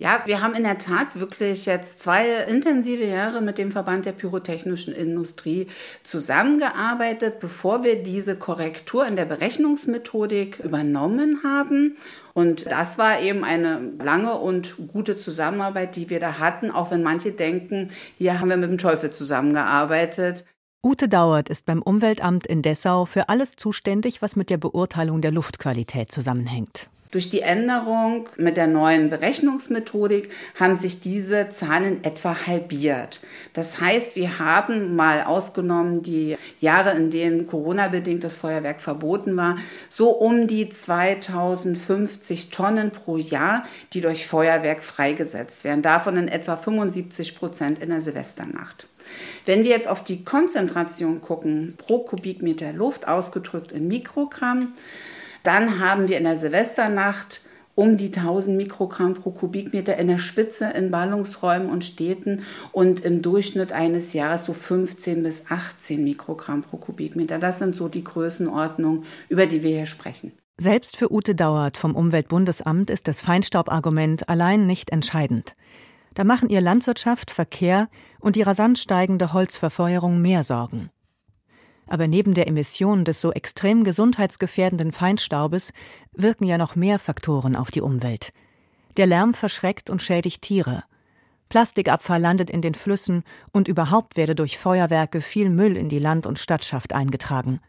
Ja, 0.02 0.22
wir 0.26 0.42
haben 0.42 0.56
in 0.56 0.64
der 0.64 0.78
Tat 0.78 1.20
wirklich 1.20 1.66
jetzt 1.66 2.00
zwei 2.00 2.44
intensive 2.44 3.04
Jahre 3.04 3.42
mit 3.42 3.58
dem 3.58 3.70
Verband 3.74 4.06
der 4.06 4.14
pyrotechnischen 4.14 4.94
Industrie 4.94 5.68
zusammengearbeitet, 6.04 7.42
bevor 7.42 7.84
wir 7.84 8.02
diese 8.02 8.38
Korrektur 8.38 9.06
in 9.06 9.18
der 9.18 9.26
Berechnungsmethodik 9.26 10.60
übernommen 10.60 11.44
haben. 11.44 11.98
Und 12.34 12.72
das 12.72 12.98
war 12.98 13.20
eben 13.20 13.44
eine 13.44 13.92
lange 14.02 14.36
und 14.36 14.76
gute 14.88 15.18
Zusammenarbeit, 15.18 15.98
die 15.98 16.10
wir 16.10 16.22
da 16.22 16.40
hatten, 16.40 16.72
auch 16.72 16.92
wenn 16.92 17.04
manche 17.04 17.34
denken, 17.34 17.90
hier 18.18 18.40
haben 18.40 18.50
wir 18.50 18.56
mit 18.56 18.70
dem 18.70 18.78
Teufel 18.78 19.10
zusammengearbeitet. 19.10 20.46
Ute 20.82 21.10
Dauert 21.10 21.50
ist 21.50 21.66
beim 21.66 21.82
Umweltamt 21.82 22.48
in 22.48 22.62
Dessau 22.62 23.04
für 23.04 23.28
alles 23.28 23.58
zuständig, 23.58 24.22
was 24.22 24.38
mit 24.38 24.50
der 24.50 24.60
Beurteilung 24.60 25.20
der 25.20 25.32
Luftqualität 25.32 26.10
zusammenhängt. 26.10 26.90
Durch 27.12 27.28
die 27.28 27.42
Änderung 27.42 28.30
mit 28.38 28.56
der 28.56 28.68
neuen 28.68 29.10
Berechnungsmethodik 29.10 30.30
haben 30.60 30.76
sich 30.76 31.02
diese 31.02 31.50
Zahlen 31.50 32.04
etwa 32.04 32.46
halbiert. 32.46 33.20
Das 33.54 33.82
heißt, 33.82 34.16
wir 34.16 34.38
haben 34.38 34.96
mal 34.96 35.24
ausgenommen 35.24 36.04
die 36.04 36.38
Jahre, 36.60 36.92
in 36.92 37.10
denen 37.10 37.48
Corona-bedingt 37.48 38.24
das 38.24 38.38
Feuerwerk 38.38 38.80
verboten 38.80 39.36
war, 39.38 39.58
so 39.90 40.12
um 40.12 40.46
die 40.46 40.70
2050 40.70 42.52
Tonnen 42.52 42.92
pro 42.92 43.18
Jahr, 43.18 43.64
die 43.94 44.02
durch 44.02 44.28
Feuerwerk 44.28 44.84
freigesetzt 44.84 45.64
werden. 45.64 45.82
Davon 45.82 46.16
in 46.16 46.28
etwa 46.28 46.58
75 46.58 47.36
Prozent 47.36 47.80
in 47.80 47.90
der 47.90 48.02
Silvesternacht. 48.02 48.86
Wenn 49.48 49.64
wir 49.64 49.72
jetzt 49.72 49.88
auf 49.88 50.04
die 50.04 50.24
Konzentration 50.24 51.22
gucken, 51.22 51.74
pro 51.76 52.04
Kubikmeter 52.04 52.72
Luft 52.72 53.08
ausgedrückt 53.08 53.72
in 53.72 53.88
Mikrogramm, 53.88 54.74
dann 55.44 55.80
haben 55.80 56.08
wir 56.08 56.18
in 56.18 56.24
der 56.24 56.36
Silvesternacht 56.36 57.42
um 57.80 57.96
die 57.96 58.14
1000 58.14 58.58
Mikrogramm 58.58 59.14
pro 59.14 59.32
Kubikmeter 59.32 59.96
in 59.96 60.10
der 60.10 60.18
Spitze 60.18 60.70
in 60.72 60.92
Ballungsräumen 60.92 61.70
und 61.70 61.86
Städten 61.86 62.44
und 62.74 63.00
im 63.00 63.22
Durchschnitt 63.22 63.72
eines 63.72 64.12
Jahres 64.12 64.44
so 64.44 64.54
15 64.54 65.24
bis 65.24 65.44
18 65.48 66.04
Mikrogramm 66.04 66.62
pro 66.62 66.76
Kubikmeter. 66.76 67.40
Das 67.40 67.58
sind 67.58 67.78
so 67.78 67.88
die 67.88 68.04
Größenordnungen, 68.04 69.06
über 69.30 69.46
die 69.46 69.64
wir 69.64 69.70
hier 69.70 69.86
sprechen. 69.86 70.34
Selbst 70.60 70.98
für 70.98 71.10
Ute 71.10 71.36
Dauert 71.36 71.78
vom 71.78 71.96
Umweltbundesamt 71.96 72.90
ist 72.90 73.08
das 73.08 73.22
Feinstaubargument 73.22 74.28
allein 74.28 74.68
nicht 74.68 74.90
entscheidend. 74.90 75.56
Da 76.16 76.26
machen 76.26 76.50
ihr 76.50 76.60
Landwirtschaft, 76.60 77.32
Verkehr 77.32 77.88
und 78.20 78.36
die 78.36 78.42
rasant 78.42 78.78
steigende 78.78 79.32
Holzverfeuerung 79.32 80.22
mehr 80.22 80.44
Sorgen. 80.44 80.90
Aber 81.90 82.08
neben 82.08 82.36
der 82.36 82.48
Emission 82.48 83.04
des 83.04 83.20
so 83.20 83.34
extrem 83.34 83.84
gesundheitsgefährdenden 83.84 84.92
Feinstaubes 84.92 85.74
wirken 86.14 86.46
ja 86.46 86.60
noch 86.60 86.76
mehr 86.76 87.00
Faktoren 87.00 87.56
auf 87.56 87.72
die 87.72 87.82
Umwelt. 87.82 88.30
Der 88.98 89.08
Lärm 89.08 89.34
verschreckt 89.34 89.90
und 89.90 90.02
schädigt 90.02 90.44
Tiere. 90.44 90.84
Plastikabfall 91.50 92.22
landet 92.22 92.52
in 92.52 92.62
den 92.62 92.76
Flüssen 92.76 93.24
und 93.54 93.68
überhaupt 93.68 94.18
werde 94.18 94.36
durch 94.36 94.60
Feuerwerke 94.60 95.20
viel 95.20 95.50
Müll 95.50 95.76
in 95.76 95.90
die 95.90 95.98
Land- 95.98 96.28
und 96.28 96.38
Stadtschaft 96.38 96.94
eingetragen. 96.94 97.60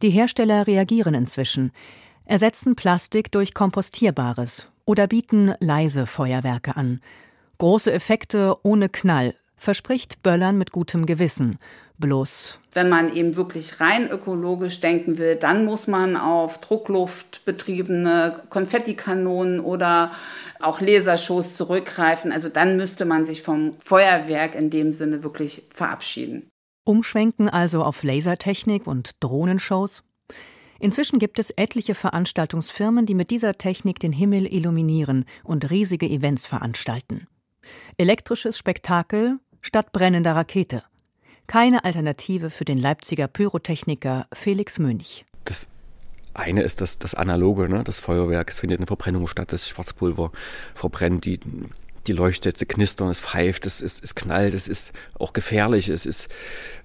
Die 0.00 0.08
Hersteller 0.08 0.66
reagieren 0.66 1.12
inzwischen, 1.12 1.70
ersetzen 2.24 2.76
Plastik 2.76 3.30
durch 3.30 3.52
Kompostierbares 3.52 4.68
oder 4.86 5.06
bieten 5.06 5.54
leise 5.60 6.06
Feuerwerke 6.06 6.76
an. 6.76 7.00
Große 7.58 7.92
Effekte 7.92 8.56
ohne 8.62 8.88
Knall, 8.88 9.34
verspricht 9.56 10.22
Böllern 10.22 10.56
mit 10.56 10.72
gutem 10.72 11.04
Gewissen. 11.04 11.58
Bloß. 11.98 12.58
Wenn 12.72 12.88
man 12.88 13.14
eben 13.14 13.36
wirklich 13.36 13.80
rein 13.80 14.10
ökologisch 14.10 14.80
denken 14.80 15.18
will, 15.18 15.36
dann 15.36 15.64
muss 15.64 15.86
man 15.86 16.16
auf 16.16 16.60
druckluftbetriebene 16.60 18.42
Konfettikanonen 18.48 19.60
oder 19.60 20.10
auch 20.60 20.80
Lasershows 20.80 21.56
zurückgreifen. 21.56 22.32
Also 22.32 22.48
dann 22.48 22.76
müsste 22.76 23.04
man 23.04 23.26
sich 23.26 23.42
vom 23.42 23.76
Feuerwerk 23.84 24.56
in 24.56 24.70
dem 24.70 24.92
Sinne 24.92 25.22
wirklich 25.22 25.62
verabschieden. 25.70 26.48
Umschwenken 26.84 27.48
also 27.48 27.84
auf 27.84 28.02
Lasertechnik 28.02 28.86
und 28.86 29.22
Drohnenshows? 29.22 30.02
Inzwischen 30.80 31.20
gibt 31.20 31.38
es 31.38 31.50
etliche 31.50 31.94
Veranstaltungsfirmen, 31.94 33.06
die 33.06 33.14
mit 33.14 33.30
dieser 33.30 33.56
Technik 33.56 34.00
den 34.00 34.12
Himmel 34.12 34.52
illuminieren 34.52 35.24
und 35.44 35.70
riesige 35.70 36.06
Events 36.06 36.44
veranstalten. 36.44 37.28
Elektrisches 37.96 38.58
Spektakel 38.58 39.38
statt 39.62 39.92
brennender 39.92 40.34
Rakete. 40.34 40.82
Keine 41.46 41.84
Alternative 41.84 42.50
für 42.50 42.64
den 42.64 42.78
Leipziger 42.78 43.28
Pyrotechniker 43.28 44.26
Felix 44.32 44.78
Münch. 44.78 45.24
Das 45.44 45.68
eine 46.32 46.62
ist 46.62 46.80
das, 46.80 46.98
das 46.98 47.14
Analoge, 47.14 47.68
ne? 47.68 47.84
das 47.84 48.00
Feuerwerk. 48.00 48.50
Es 48.50 48.60
findet 48.60 48.80
eine 48.80 48.86
Verbrennung 48.86 49.26
statt, 49.26 49.52
das 49.52 49.68
Schwarzpulver 49.68 50.32
verbrennt, 50.74 51.24
die, 51.24 51.38
die 52.06 52.12
Leuchtsätze 52.12 52.66
knistern, 52.66 53.08
es 53.08 53.20
pfeift, 53.20 53.66
es, 53.66 53.80
es, 53.80 54.00
es 54.02 54.14
knallt, 54.14 54.54
es 54.54 54.68
ist 54.68 54.92
auch 55.18 55.32
gefährlich, 55.32 55.88
es 55.88 56.06
ist, 56.06 56.28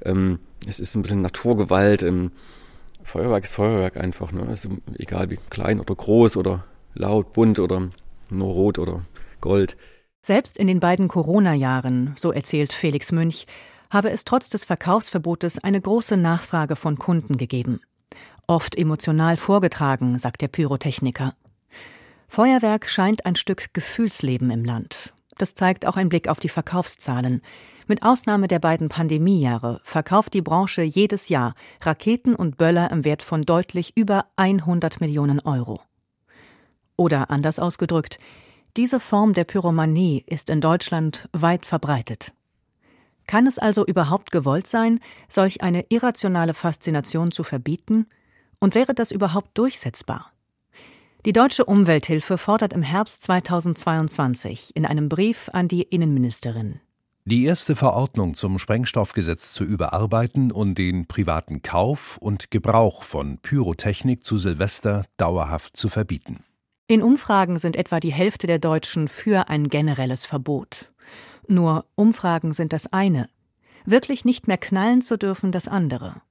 ähm, 0.04 0.40
es 0.68 0.80
ist 0.80 0.96
ein 0.96 1.02
bisschen 1.02 1.22
Naturgewalt. 1.22 2.04
Ähm, 2.04 2.32
Feuerwerk 3.04 3.44
ist 3.44 3.56
Feuerwerk 3.56 3.98
einfach, 3.98 4.32
ne? 4.32 4.46
also 4.48 4.70
egal 4.98 5.32
wie 5.32 5.40
klein 5.50 5.80
oder 5.80 5.96
groß 5.96 6.38
oder 6.38 6.66
laut, 6.94 7.34
bunt 7.34 7.60
oder 7.60 7.90
nur 8.30 8.54
rot 8.54 8.78
oder 8.78 9.02
gold. 9.42 9.78
Selbst 10.22 10.60
in 10.60 10.68
den 10.68 10.80
beiden 10.80 11.08
Corona-Jahren, 11.08 12.14
so 12.18 12.32
erzählt 12.32 12.74
Felix 12.74 13.12
Münch, 13.12 13.48
habe 13.90 14.12
es 14.12 14.26
trotz 14.26 14.50
des 14.50 14.66
Verkaufsverbotes 14.66 15.60
eine 15.64 15.82
große 15.82 16.18
Nachfrage 16.18 16.76
von 16.76 16.98
Kunden 16.98 17.38
gegeben. 17.38 17.82
Oft 18.48 18.76
emotional 18.76 19.38
vorgetragen, 19.38 20.18
sagt 20.20 20.42
der 20.42 20.48
Pyrotechniker. 20.48 21.34
Feuerwerk 22.28 22.88
scheint 22.88 23.26
ein 23.26 23.36
Stück 23.36 23.74
Gefühlsleben 23.74 24.52
im 24.52 24.64
Land. 24.64 25.14
Das 25.38 25.56
zeigt 25.56 25.86
auch 25.86 25.98
ein 25.98 26.10
Blick 26.10 26.28
auf 26.28 26.40
die 26.40 26.50
Verkaufszahlen. 26.50 27.42
Mit 27.88 28.04
Ausnahme 28.04 28.48
der 28.48 28.60
beiden 28.60 28.90
Pandemiejahre 28.90 29.82
verkauft 29.84 30.36
die 30.36 30.44
Branche 30.44 30.84
jedes 30.84 31.30
Jahr 31.30 31.56
Raketen 31.82 32.36
und 32.36 32.58
Böller 32.58 32.92
im 32.92 33.04
Wert 33.04 33.24
von 33.24 33.44
deutlich 33.44 33.98
über 33.98 34.26
100 34.36 35.02
Millionen 35.02 35.40
Euro. 35.40 35.82
Oder 36.96 37.32
anders 37.32 37.58
ausgedrückt, 37.58 38.20
diese 38.78 39.00
Form 39.00 39.34
der 39.34 39.46
Pyromanie 39.46 40.24
ist 40.28 40.50
in 40.50 40.62
Deutschland 40.62 41.28
weit 41.32 41.66
verbreitet. 41.66 42.32
Kann 43.30 43.46
es 43.46 43.60
also 43.60 43.86
überhaupt 43.86 44.32
gewollt 44.32 44.66
sein, 44.66 45.00
solch 45.28 45.62
eine 45.62 45.86
irrationale 45.90 46.56
Faszination 46.56 47.30
zu 47.30 47.44
verbieten? 47.44 48.08
Und 48.60 48.74
wäre 48.74 48.96
das 48.96 49.12
überhaupt 49.12 49.56
durchsetzbar? 49.56 50.32
Die 51.28 51.32
Deutsche 51.32 51.66
Umwelthilfe 51.66 52.40
fordert 52.40 52.74
im 52.74 52.82
Herbst 52.82 53.22
2022 53.22 54.76
in 54.76 54.84
einem 54.84 55.10
Brief 55.10 55.48
an 55.54 55.68
die 55.68 55.84
Innenministerin 55.84 56.80
Die 57.26 57.46
erste 57.46 57.76
Verordnung 57.76 58.34
zum 58.34 58.58
Sprengstoffgesetz 58.58 59.54
zu 59.54 59.64
überarbeiten 59.64 60.52
und 60.52 60.80
den 60.80 61.06
privaten 61.06 61.62
Kauf 61.62 62.18
und 62.18 62.50
Gebrauch 62.50 63.04
von 63.04 63.38
Pyrotechnik 63.38 64.24
zu 64.24 64.40
Silvester 64.40 65.06
dauerhaft 65.18 65.78
zu 65.78 65.88
verbieten. 65.88 66.44
In 66.88 67.04
Umfragen 67.04 67.60
sind 67.60 67.76
etwa 67.76 68.00
die 68.00 68.12
Hälfte 68.12 68.48
der 68.48 68.58
Deutschen 68.58 69.08
für 69.08 69.50
ein 69.50 69.70
generelles 69.70 70.26
Verbot. 70.26 70.89
Nur 71.52 71.86
Umfragen 71.96 72.54
sind 72.54 72.74
das 72.74 72.94
eine. 72.94 73.28
Wirklich 73.84 74.24
nicht 74.24 74.48
mehr 74.48 74.60
knallen 74.60 75.02
zu 75.02 75.18
dürfen, 75.18 75.52
das 75.52 75.68
andere. 75.68 76.22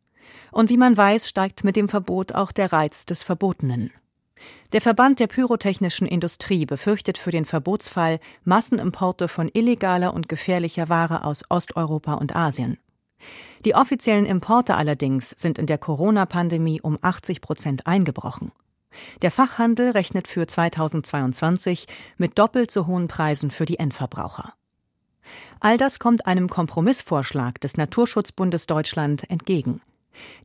Und 0.53 0.71
wie 0.71 0.77
man 0.77 0.97
weiß, 0.97 1.29
steigt 1.29 1.65
mit 1.65 1.75
dem 1.75 1.89
Verbot 1.89 2.33
auch 2.37 2.53
der 2.53 2.73
Reiz 2.73 3.05
des 3.05 3.25
Verbotenen. 3.25 3.91
Der 4.73 4.81
Verband 4.81 5.19
der 5.19 5.27
pyrotechnischen 5.27 6.07
Industrie 6.07 6.67
befürchtet 6.67 7.19
für 7.19 7.33
den 7.33 7.47
Verbotsfall 7.47 8.21
Massenimporte 8.45 9.27
von 9.27 9.51
illegaler 9.53 10.15
und 10.15 10.29
gefährlicher 10.29 10.89
Ware 10.89 11.25
aus 11.25 11.43
Osteuropa 11.49 12.15
und 12.15 12.37
Asien. 12.37 12.79
Die 13.65 13.75
offiziellen 13.75 14.25
Importe 14.25 14.77
allerdings 14.77 15.31
sind 15.37 15.59
in 15.59 15.67
der 15.67 15.79
Corona-Pandemie 15.79 16.81
um 16.81 16.97
80 17.03 17.41
Prozent 17.41 17.89
eingebrochen. 17.89 18.53
Der 19.23 19.33
Fachhandel 19.33 19.91
rechnet 19.91 20.29
für 20.29 20.47
2022 20.47 21.89
mit 22.19 22.39
doppelt 22.39 22.71
so 22.71 22.87
hohen 22.87 23.09
Preisen 23.09 23.51
für 23.51 23.65
die 23.65 23.81
Endverbraucher. 23.81 24.55
All 25.61 25.77
das 25.77 25.99
kommt 25.99 26.27
einem 26.27 26.49
Kompromissvorschlag 26.49 27.61
des 27.61 27.77
Naturschutzbundes 27.77 28.67
Deutschland 28.67 29.29
entgegen. 29.29 29.81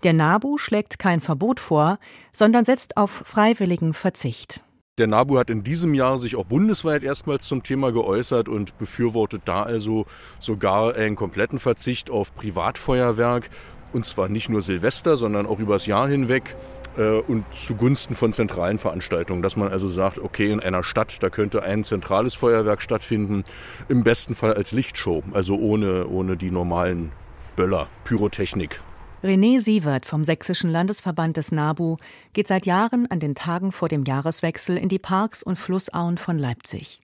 Der 0.04 0.14
NABU 0.14 0.58
schlägt 0.58 1.00
kein 1.00 1.22
Verbot 1.22 1.60
vor, 1.60 2.00
sondern 2.32 2.66
setzt 2.66 2.98
auf 2.98 3.12
freiwilligen 3.12 3.94
Verzicht. 3.94 4.62
Der 5.00 5.08
NABU 5.08 5.40
hat 5.40 5.50
in 5.50 5.64
diesem 5.64 5.96
Jahr 5.96 6.20
sich 6.20 6.36
auch 6.36 6.46
bundesweit 6.46 7.04
erstmals 7.04 7.48
zum 7.48 7.64
Thema 7.64 7.92
geäußert 7.92 8.48
und 8.48 8.78
befürwortet 8.78 9.42
da 9.46 9.64
also 9.64 10.06
sogar 10.40 10.96
einen 10.96 11.16
kompletten 11.16 11.58
Verzicht 11.58 12.12
auf 12.12 12.36
Privatfeuerwerk. 12.36 13.50
Und 13.92 14.06
zwar 14.06 14.30
nicht 14.30 14.50
nur 14.50 14.62
Silvester, 14.62 15.18
sondern 15.18 15.48
auch 15.48 15.60
übers 15.60 15.88
Jahr 15.88 16.08
hinweg 16.08 16.56
äh, 16.98 17.20
und 17.20 17.46
zugunsten 17.54 18.16
von 18.16 18.34
zentralen 18.34 18.78
Veranstaltungen. 18.78 19.42
Dass 19.42 19.56
man 19.56 19.72
also 19.72 19.90
sagt, 19.90 20.20
okay, 20.20 20.52
in 20.52 20.60
einer 20.60 20.84
Stadt, 20.84 21.22
da 21.22 21.30
könnte 21.30 21.64
ein 21.64 21.84
zentrales 21.84 22.34
Feuerwerk 22.34 22.82
stattfinden, 22.82 23.44
im 23.90 24.04
besten 24.04 24.36
Fall 24.36 24.54
als 24.54 24.72
Lichtshow, 24.72 25.24
also 25.34 25.56
ohne, 25.56 26.08
ohne 26.08 26.38
die 26.38 26.52
normalen 26.52 27.12
Böller, 27.56 27.88
Pyrotechnik. 28.04 28.82
René 29.24 29.62
Sievert 29.62 30.06
vom 30.06 30.26
Sächsischen 30.26 30.70
Landesverband 30.70 31.38
des 31.38 31.54
NABU 31.54 31.96
geht 32.34 32.50
seit 32.50 32.66
Jahren 32.66 33.10
an 33.10 33.22
den 33.22 33.36
Tagen 33.36 33.72
vor 33.72 33.88
dem 33.88 34.04
Jahreswechsel 34.04 34.78
in 34.78 34.90
die 34.90 35.00
Parks 35.00 35.44
und 35.44 35.56
Flussauen 35.56 36.18
von 36.18 36.38
Leipzig. 36.38 37.00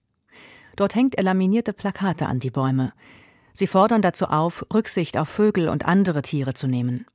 Dort 0.76 0.94
hängt 0.94 1.14
er 1.14 1.24
laminierte 1.24 1.72
Plakate 1.72 2.26
an 2.26 2.38
die 2.38 2.50
Bäume. 2.50 2.92
Sie 3.54 3.66
fordern 3.66 4.02
dazu 4.02 4.26
auf, 4.26 4.66
Rücksicht 4.72 5.16
auf 5.16 5.28
Vögel 5.30 5.68
und 5.70 5.86
andere 5.86 6.20
Tiere 6.20 6.52
zu 6.52 6.66
nehmen. 6.66 7.06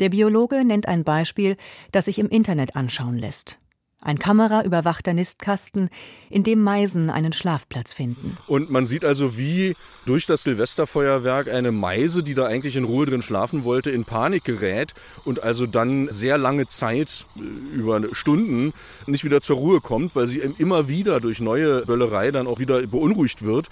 Der 0.00 0.10
Biologe 0.10 0.64
nennt 0.64 0.86
ein 0.86 1.04
Beispiel, 1.04 1.56
das 1.92 2.04
sich 2.04 2.18
im 2.18 2.28
Internet 2.28 2.76
anschauen 2.76 3.18
lässt. 3.18 3.58
Ein 4.00 4.20
kameraüberwachter 4.20 5.12
Nistkasten, 5.12 5.90
in 6.30 6.44
dem 6.44 6.62
Meisen 6.62 7.10
einen 7.10 7.32
Schlafplatz 7.32 7.92
finden. 7.92 8.36
Und 8.46 8.70
man 8.70 8.86
sieht 8.86 9.04
also, 9.04 9.36
wie 9.36 9.74
durch 10.06 10.24
das 10.24 10.44
Silvesterfeuerwerk 10.44 11.48
eine 11.48 11.72
Meise, 11.72 12.22
die 12.22 12.34
da 12.34 12.46
eigentlich 12.46 12.76
in 12.76 12.84
Ruhe 12.84 13.06
drin 13.06 13.22
schlafen 13.22 13.64
wollte, 13.64 13.90
in 13.90 14.04
Panik 14.04 14.44
gerät 14.44 14.94
und 15.24 15.42
also 15.42 15.66
dann 15.66 16.12
sehr 16.12 16.38
lange 16.38 16.68
Zeit, 16.68 17.26
äh, 17.36 17.76
über 17.76 18.00
Stunden, 18.12 18.72
nicht 19.06 19.24
wieder 19.24 19.40
zur 19.40 19.56
Ruhe 19.56 19.80
kommt, 19.80 20.14
weil 20.14 20.28
sie 20.28 20.38
immer 20.38 20.88
wieder 20.88 21.18
durch 21.18 21.40
neue 21.40 21.84
Böllerei 21.84 22.30
dann 22.30 22.46
auch 22.46 22.60
wieder 22.60 22.86
beunruhigt 22.86 23.44
wird 23.44 23.68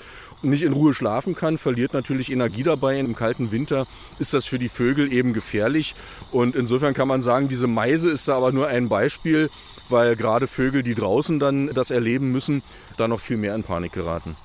nicht 0.50 0.62
in 0.62 0.72
Ruhe 0.72 0.94
schlafen 0.94 1.34
kann, 1.34 1.58
verliert 1.58 1.92
natürlich 1.92 2.30
Energie 2.30 2.62
dabei. 2.62 2.98
Im 2.98 3.14
kalten 3.14 3.52
Winter 3.52 3.86
ist 4.18 4.34
das 4.34 4.46
für 4.46 4.58
die 4.58 4.68
Vögel 4.68 5.12
eben 5.12 5.32
gefährlich. 5.32 5.94
Und 6.32 6.56
insofern 6.56 6.94
kann 6.94 7.08
man 7.08 7.22
sagen, 7.22 7.48
diese 7.48 7.66
Meise 7.66 8.10
ist 8.10 8.28
da 8.28 8.36
aber 8.36 8.52
nur 8.52 8.68
ein 8.68 8.88
Beispiel, 8.88 9.50
weil 9.88 10.16
gerade 10.16 10.46
Vögel, 10.46 10.82
die 10.82 10.94
draußen 10.94 11.38
dann 11.38 11.72
das 11.74 11.90
erleben 11.90 12.32
müssen, 12.32 12.62
da 12.96 13.08
noch 13.08 13.20
viel 13.20 13.36
mehr 13.36 13.54
in 13.54 13.62
Panik 13.62 13.92
geraten. 13.92 14.36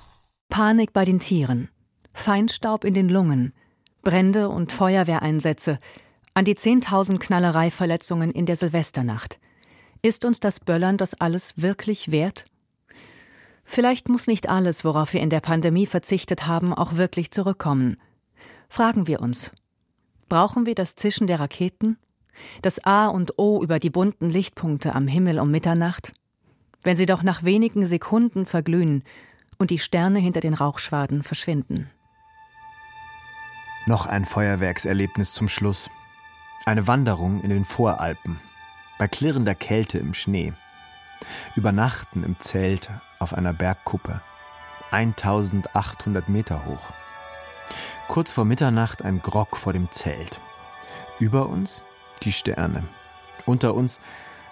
Panik 0.50 0.94
bei 0.94 1.06
den 1.06 1.20
Tieren. 1.20 1.70
Feinstaub 2.14 2.84
in 2.84 2.94
den 2.94 3.10
Lungen, 3.10 3.54
Brände 4.04 4.50
und 4.50 4.72
Feuerwehreinsätze, 4.72 5.80
an 6.34 6.46
die 6.46 6.56
10.000 6.56 7.20
Knallereiverletzungen 7.20 8.32
in 8.32 8.46
der 8.46 8.56
Silvesternacht. 8.56 9.40
Ist 10.02 10.26
uns 10.26 10.40
das 10.40 10.60
Böllern 10.60 10.98
das 10.98 11.20
alles 11.20 11.62
wirklich 11.62 12.12
wert? 12.12 12.46
Vielleicht 13.74 14.10
muss 14.10 14.28
nicht 14.28 14.50
alles, 14.50 14.84
worauf 14.84 15.14
wir 15.14 15.22
in 15.22 15.30
der 15.30 15.40
Pandemie 15.40 15.86
verzichtet 15.86 16.46
haben, 16.46 16.74
auch 16.74 16.98
wirklich 16.98 17.32
zurückkommen. 17.32 17.96
Fragen 18.68 19.08
wir 19.08 19.22
uns. 19.22 19.54
Brauchen 20.28 20.66
wir 20.66 20.76
das 20.76 20.96
Zischen 20.96 21.26
der 21.26 21.40
Raketen? 21.40 21.96
Das 22.62 22.84
A 22.84 23.08
und 23.08 23.40
O 23.40 23.64
über 23.64 23.80
die 23.80 23.90
bunten 23.90 24.30
Lichtpunkte 24.30 24.94
am 24.94 25.08
Himmel 25.08 25.40
um 25.40 25.52
Mitternacht? 25.52 26.12
Wenn 26.84 26.98
sie 26.98 27.06
doch 27.06 27.24
nach 27.24 27.44
wenigen 27.44 27.86
Sekunden 27.86 28.46
verglühen 28.46 29.06
und 29.58 29.72
die 29.72 29.80
Sterne 29.80 30.20
hinter 30.20 30.42
den 30.42 30.54
Rauchschwaden 30.54 31.24
verschwinden. 31.24 31.90
Noch 33.86 34.06
ein 34.06 34.26
Feuerwerkserlebnis 34.26 35.34
zum 35.34 35.48
Schluss. 35.48 35.90
Eine 36.66 36.88
Wanderung 36.88 37.42
in 37.42 37.52
den 37.52 37.64
Voralpen. 37.64 38.38
Bei 39.00 39.08
klirrender 39.08 39.56
Kälte 39.56 39.98
im 39.98 40.14
Schnee. 40.14 40.52
Übernachten 41.56 42.24
im 42.24 42.40
Zelt 42.40 42.90
auf 43.20 43.34
einer 43.34 43.54
Bergkuppe. 43.54 44.22
1800 44.92 46.28
Meter 46.30 46.66
hoch. 46.66 46.94
Kurz 48.08 48.32
vor 48.32 48.46
Mitternacht 48.46 49.04
ein 49.04 49.22
Grog 49.22 49.56
vor 49.58 49.74
dem 49.74 49.92
Zelt. 49.92 50.40
Über 51.20 51.48
uns 51.48 51.84
die 52.24 52.34
Sterne. 52.34 52.84
Unter 53.46 53.74
uns 53.74 54.00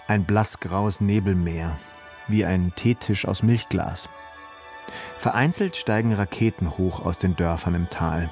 ein 0.08 0.24
blassgraues 0.24 1.02
Nebelmeer, 1.02 1.78
wie 2.28 2.46
ein 2.46 2.74
Teetisch 2.76 3.28
aus 3.28 3.44
Milchglas. 3.44 4.10
Vereinzelt 5.18 5.76
steigen 5.76 6.14
Raketen 6.14 6.78
hoch 6.78 7.06
aus 7.06 7.20
den 7.20 7.36
Dörfern 7.36 7.76
im 7.76 7.90
Tal. 7.90 8.30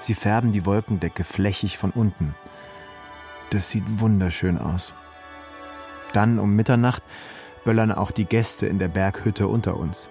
Sie 0.00 0.14
färben 0.14 0.52
die 0.52 0.64
Wolkendecke 0.64 1.24
flächig 1.24 1.76
von 1.78 1.90
unten. 1.90 2.34
Das 3.50 3.70
sieht 3.70 3.84
wunderschön 4.00 4.58
aus. 4.58 4.94
Dann 6.12 6.38
um 6.38 6.54
Mitternacht 6.54 7.02
böllern 7.64 7.92
auch 7.92 8.10
die 8.10 8.24
Gäste 8.24 8.66
in 8.66 8.78
der 8.78 8.88
Berghütte 8.88 9.46
unter 9.48 9.76
uns. 9.76 10.08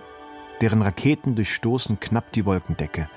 Deren 0.62 0.82
Raketen 0.82 1.36
durchstoßen 1.36 2.00
knapp 2.00 2.32
die 2.32 2.46
Wolkendecke. 2.46 3.10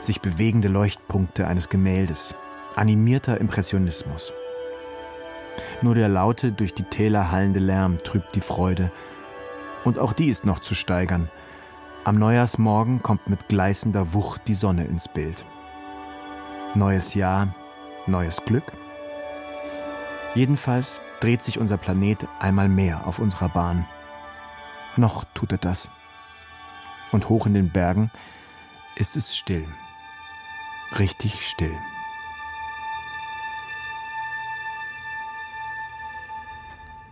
Sich 0.00 0.20
bewegende 0.20 0.68
Leuchtpunkte 0.68 1.46
eines 1.46 1.68
Gemäldes. 1.68 2.34
Animierter 2.74 3.38
Impressionismus. 3.38 4.32
Nur 5.82 5.94
der 5.94 6.08
laute, 6.08 6.52
durch 6.52 6.72
die 6.72 6.84
Täler 6.84 7.30
hallende 7.30 7.60
Lärm 7.60 7.98
trübt 8.02 8.34
die 8.34 8.40
Freude. 8.40 8.90
Und 9.84 9.98
auch 9.98 10.12
die 10.12 10.28
ist 10.28 10.44
noch 10.44 10.60
zu 10.60 10.74
steigern. 10.74 11.30
Am 12.04 12.18
Neujahrsmorgen 12.18 13.02
kommt 13.02 13.28
mit 13.28 13.48
gleißender 13.48 14.14
Wucht 14.14 14.48
die 14.48 14.54
Sonne 14.54 14.84
ins 14.84 15.08
Bild. 15.08 15.44
Neues 16.74 17.14
Jahr, 17.14 17.54
neues 18.06 18.38
Glück? 18.46 18.72
Jedenfalls 20.34 21.00
dreht 21.20 21.44
sich 21.44 21.58
unser 21.58 21.76
Planet 21.76 22.26
einmal 22.38 22.68
mehr 22.68 23.06
auf 23.06 23.18
unserer 23.18 23.48
Bahn. 23.48 23.86
Noch 24.96 25.24
tut 25.34 25.52
er 25.52 25.58
das. 25.58 25.88
Und 27.12 27.28
hoch 27.28 27.46
in 27.46 27.54
den 27.54 27.70
Bergen 27.70 28.10
ist 28.96 29.16
es 29.16 29.36
still. 29.36 29.66
Richtig 30.98 31.46
still. 31.46 31.76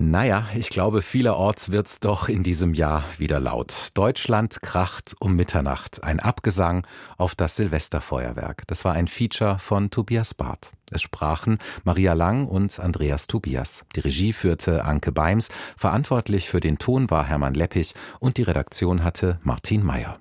Naja, 0.01 0.47
ich 0.55 0.69
glaube, 0.69 1.03
vielerorts 1.03 1.73
wird's 1.73 1.99
doch 1.99 2.29
in 2.29 2.45
diesem 2.45 2.73
Jahr 2.73 3.05
wieder 3.19 3.41
laut. 3.41 3.91
Deutschland 3.95 4.63
kracht 4.63 5.17
um 5.19 5.35
Mitternacht. 5.35 6.05
Ein 6.05 6.21
Abgesang 6.21 6.87
auf 7.17 7.35
das 7.35 7.57
Silvesterfeuerwerk. 7.57 8.63
Das 8.69 8.85
war 8.85 8.93
ein 8.93 9.09
Feature 9.09 9.59
von 9.59 9.91
Tobias 9.91 10.35
Barth. 10.35 10.71
Es 10.93 11.03
sprachen 11.03 11.59
Maria 11.83 12.13
Lang 12.13 12.47
und 12.47 12.79
Andreas 12.79 13.27
Tobias. 13.27 13.85
Die 13.97 14.01
Regie 14.01 14.33
führte 14.33 14.85
Anke 14.85 15.11
Beims. 15.11 15.49
Verantwortlich 15.77 16.49
für 16.49 16.61
den 16.61 16.79
Ton 16.79 17.11
war 17.11 17.27
Hermann 17.27 17.55
Leppich 17.55 17.95
und 18.21 18.37
die 18.37 18.45
Redaktion 18.45 19.03
hatte 19.03 19.41
Martin 19.43 19.85
Meyer. 19.85 20.21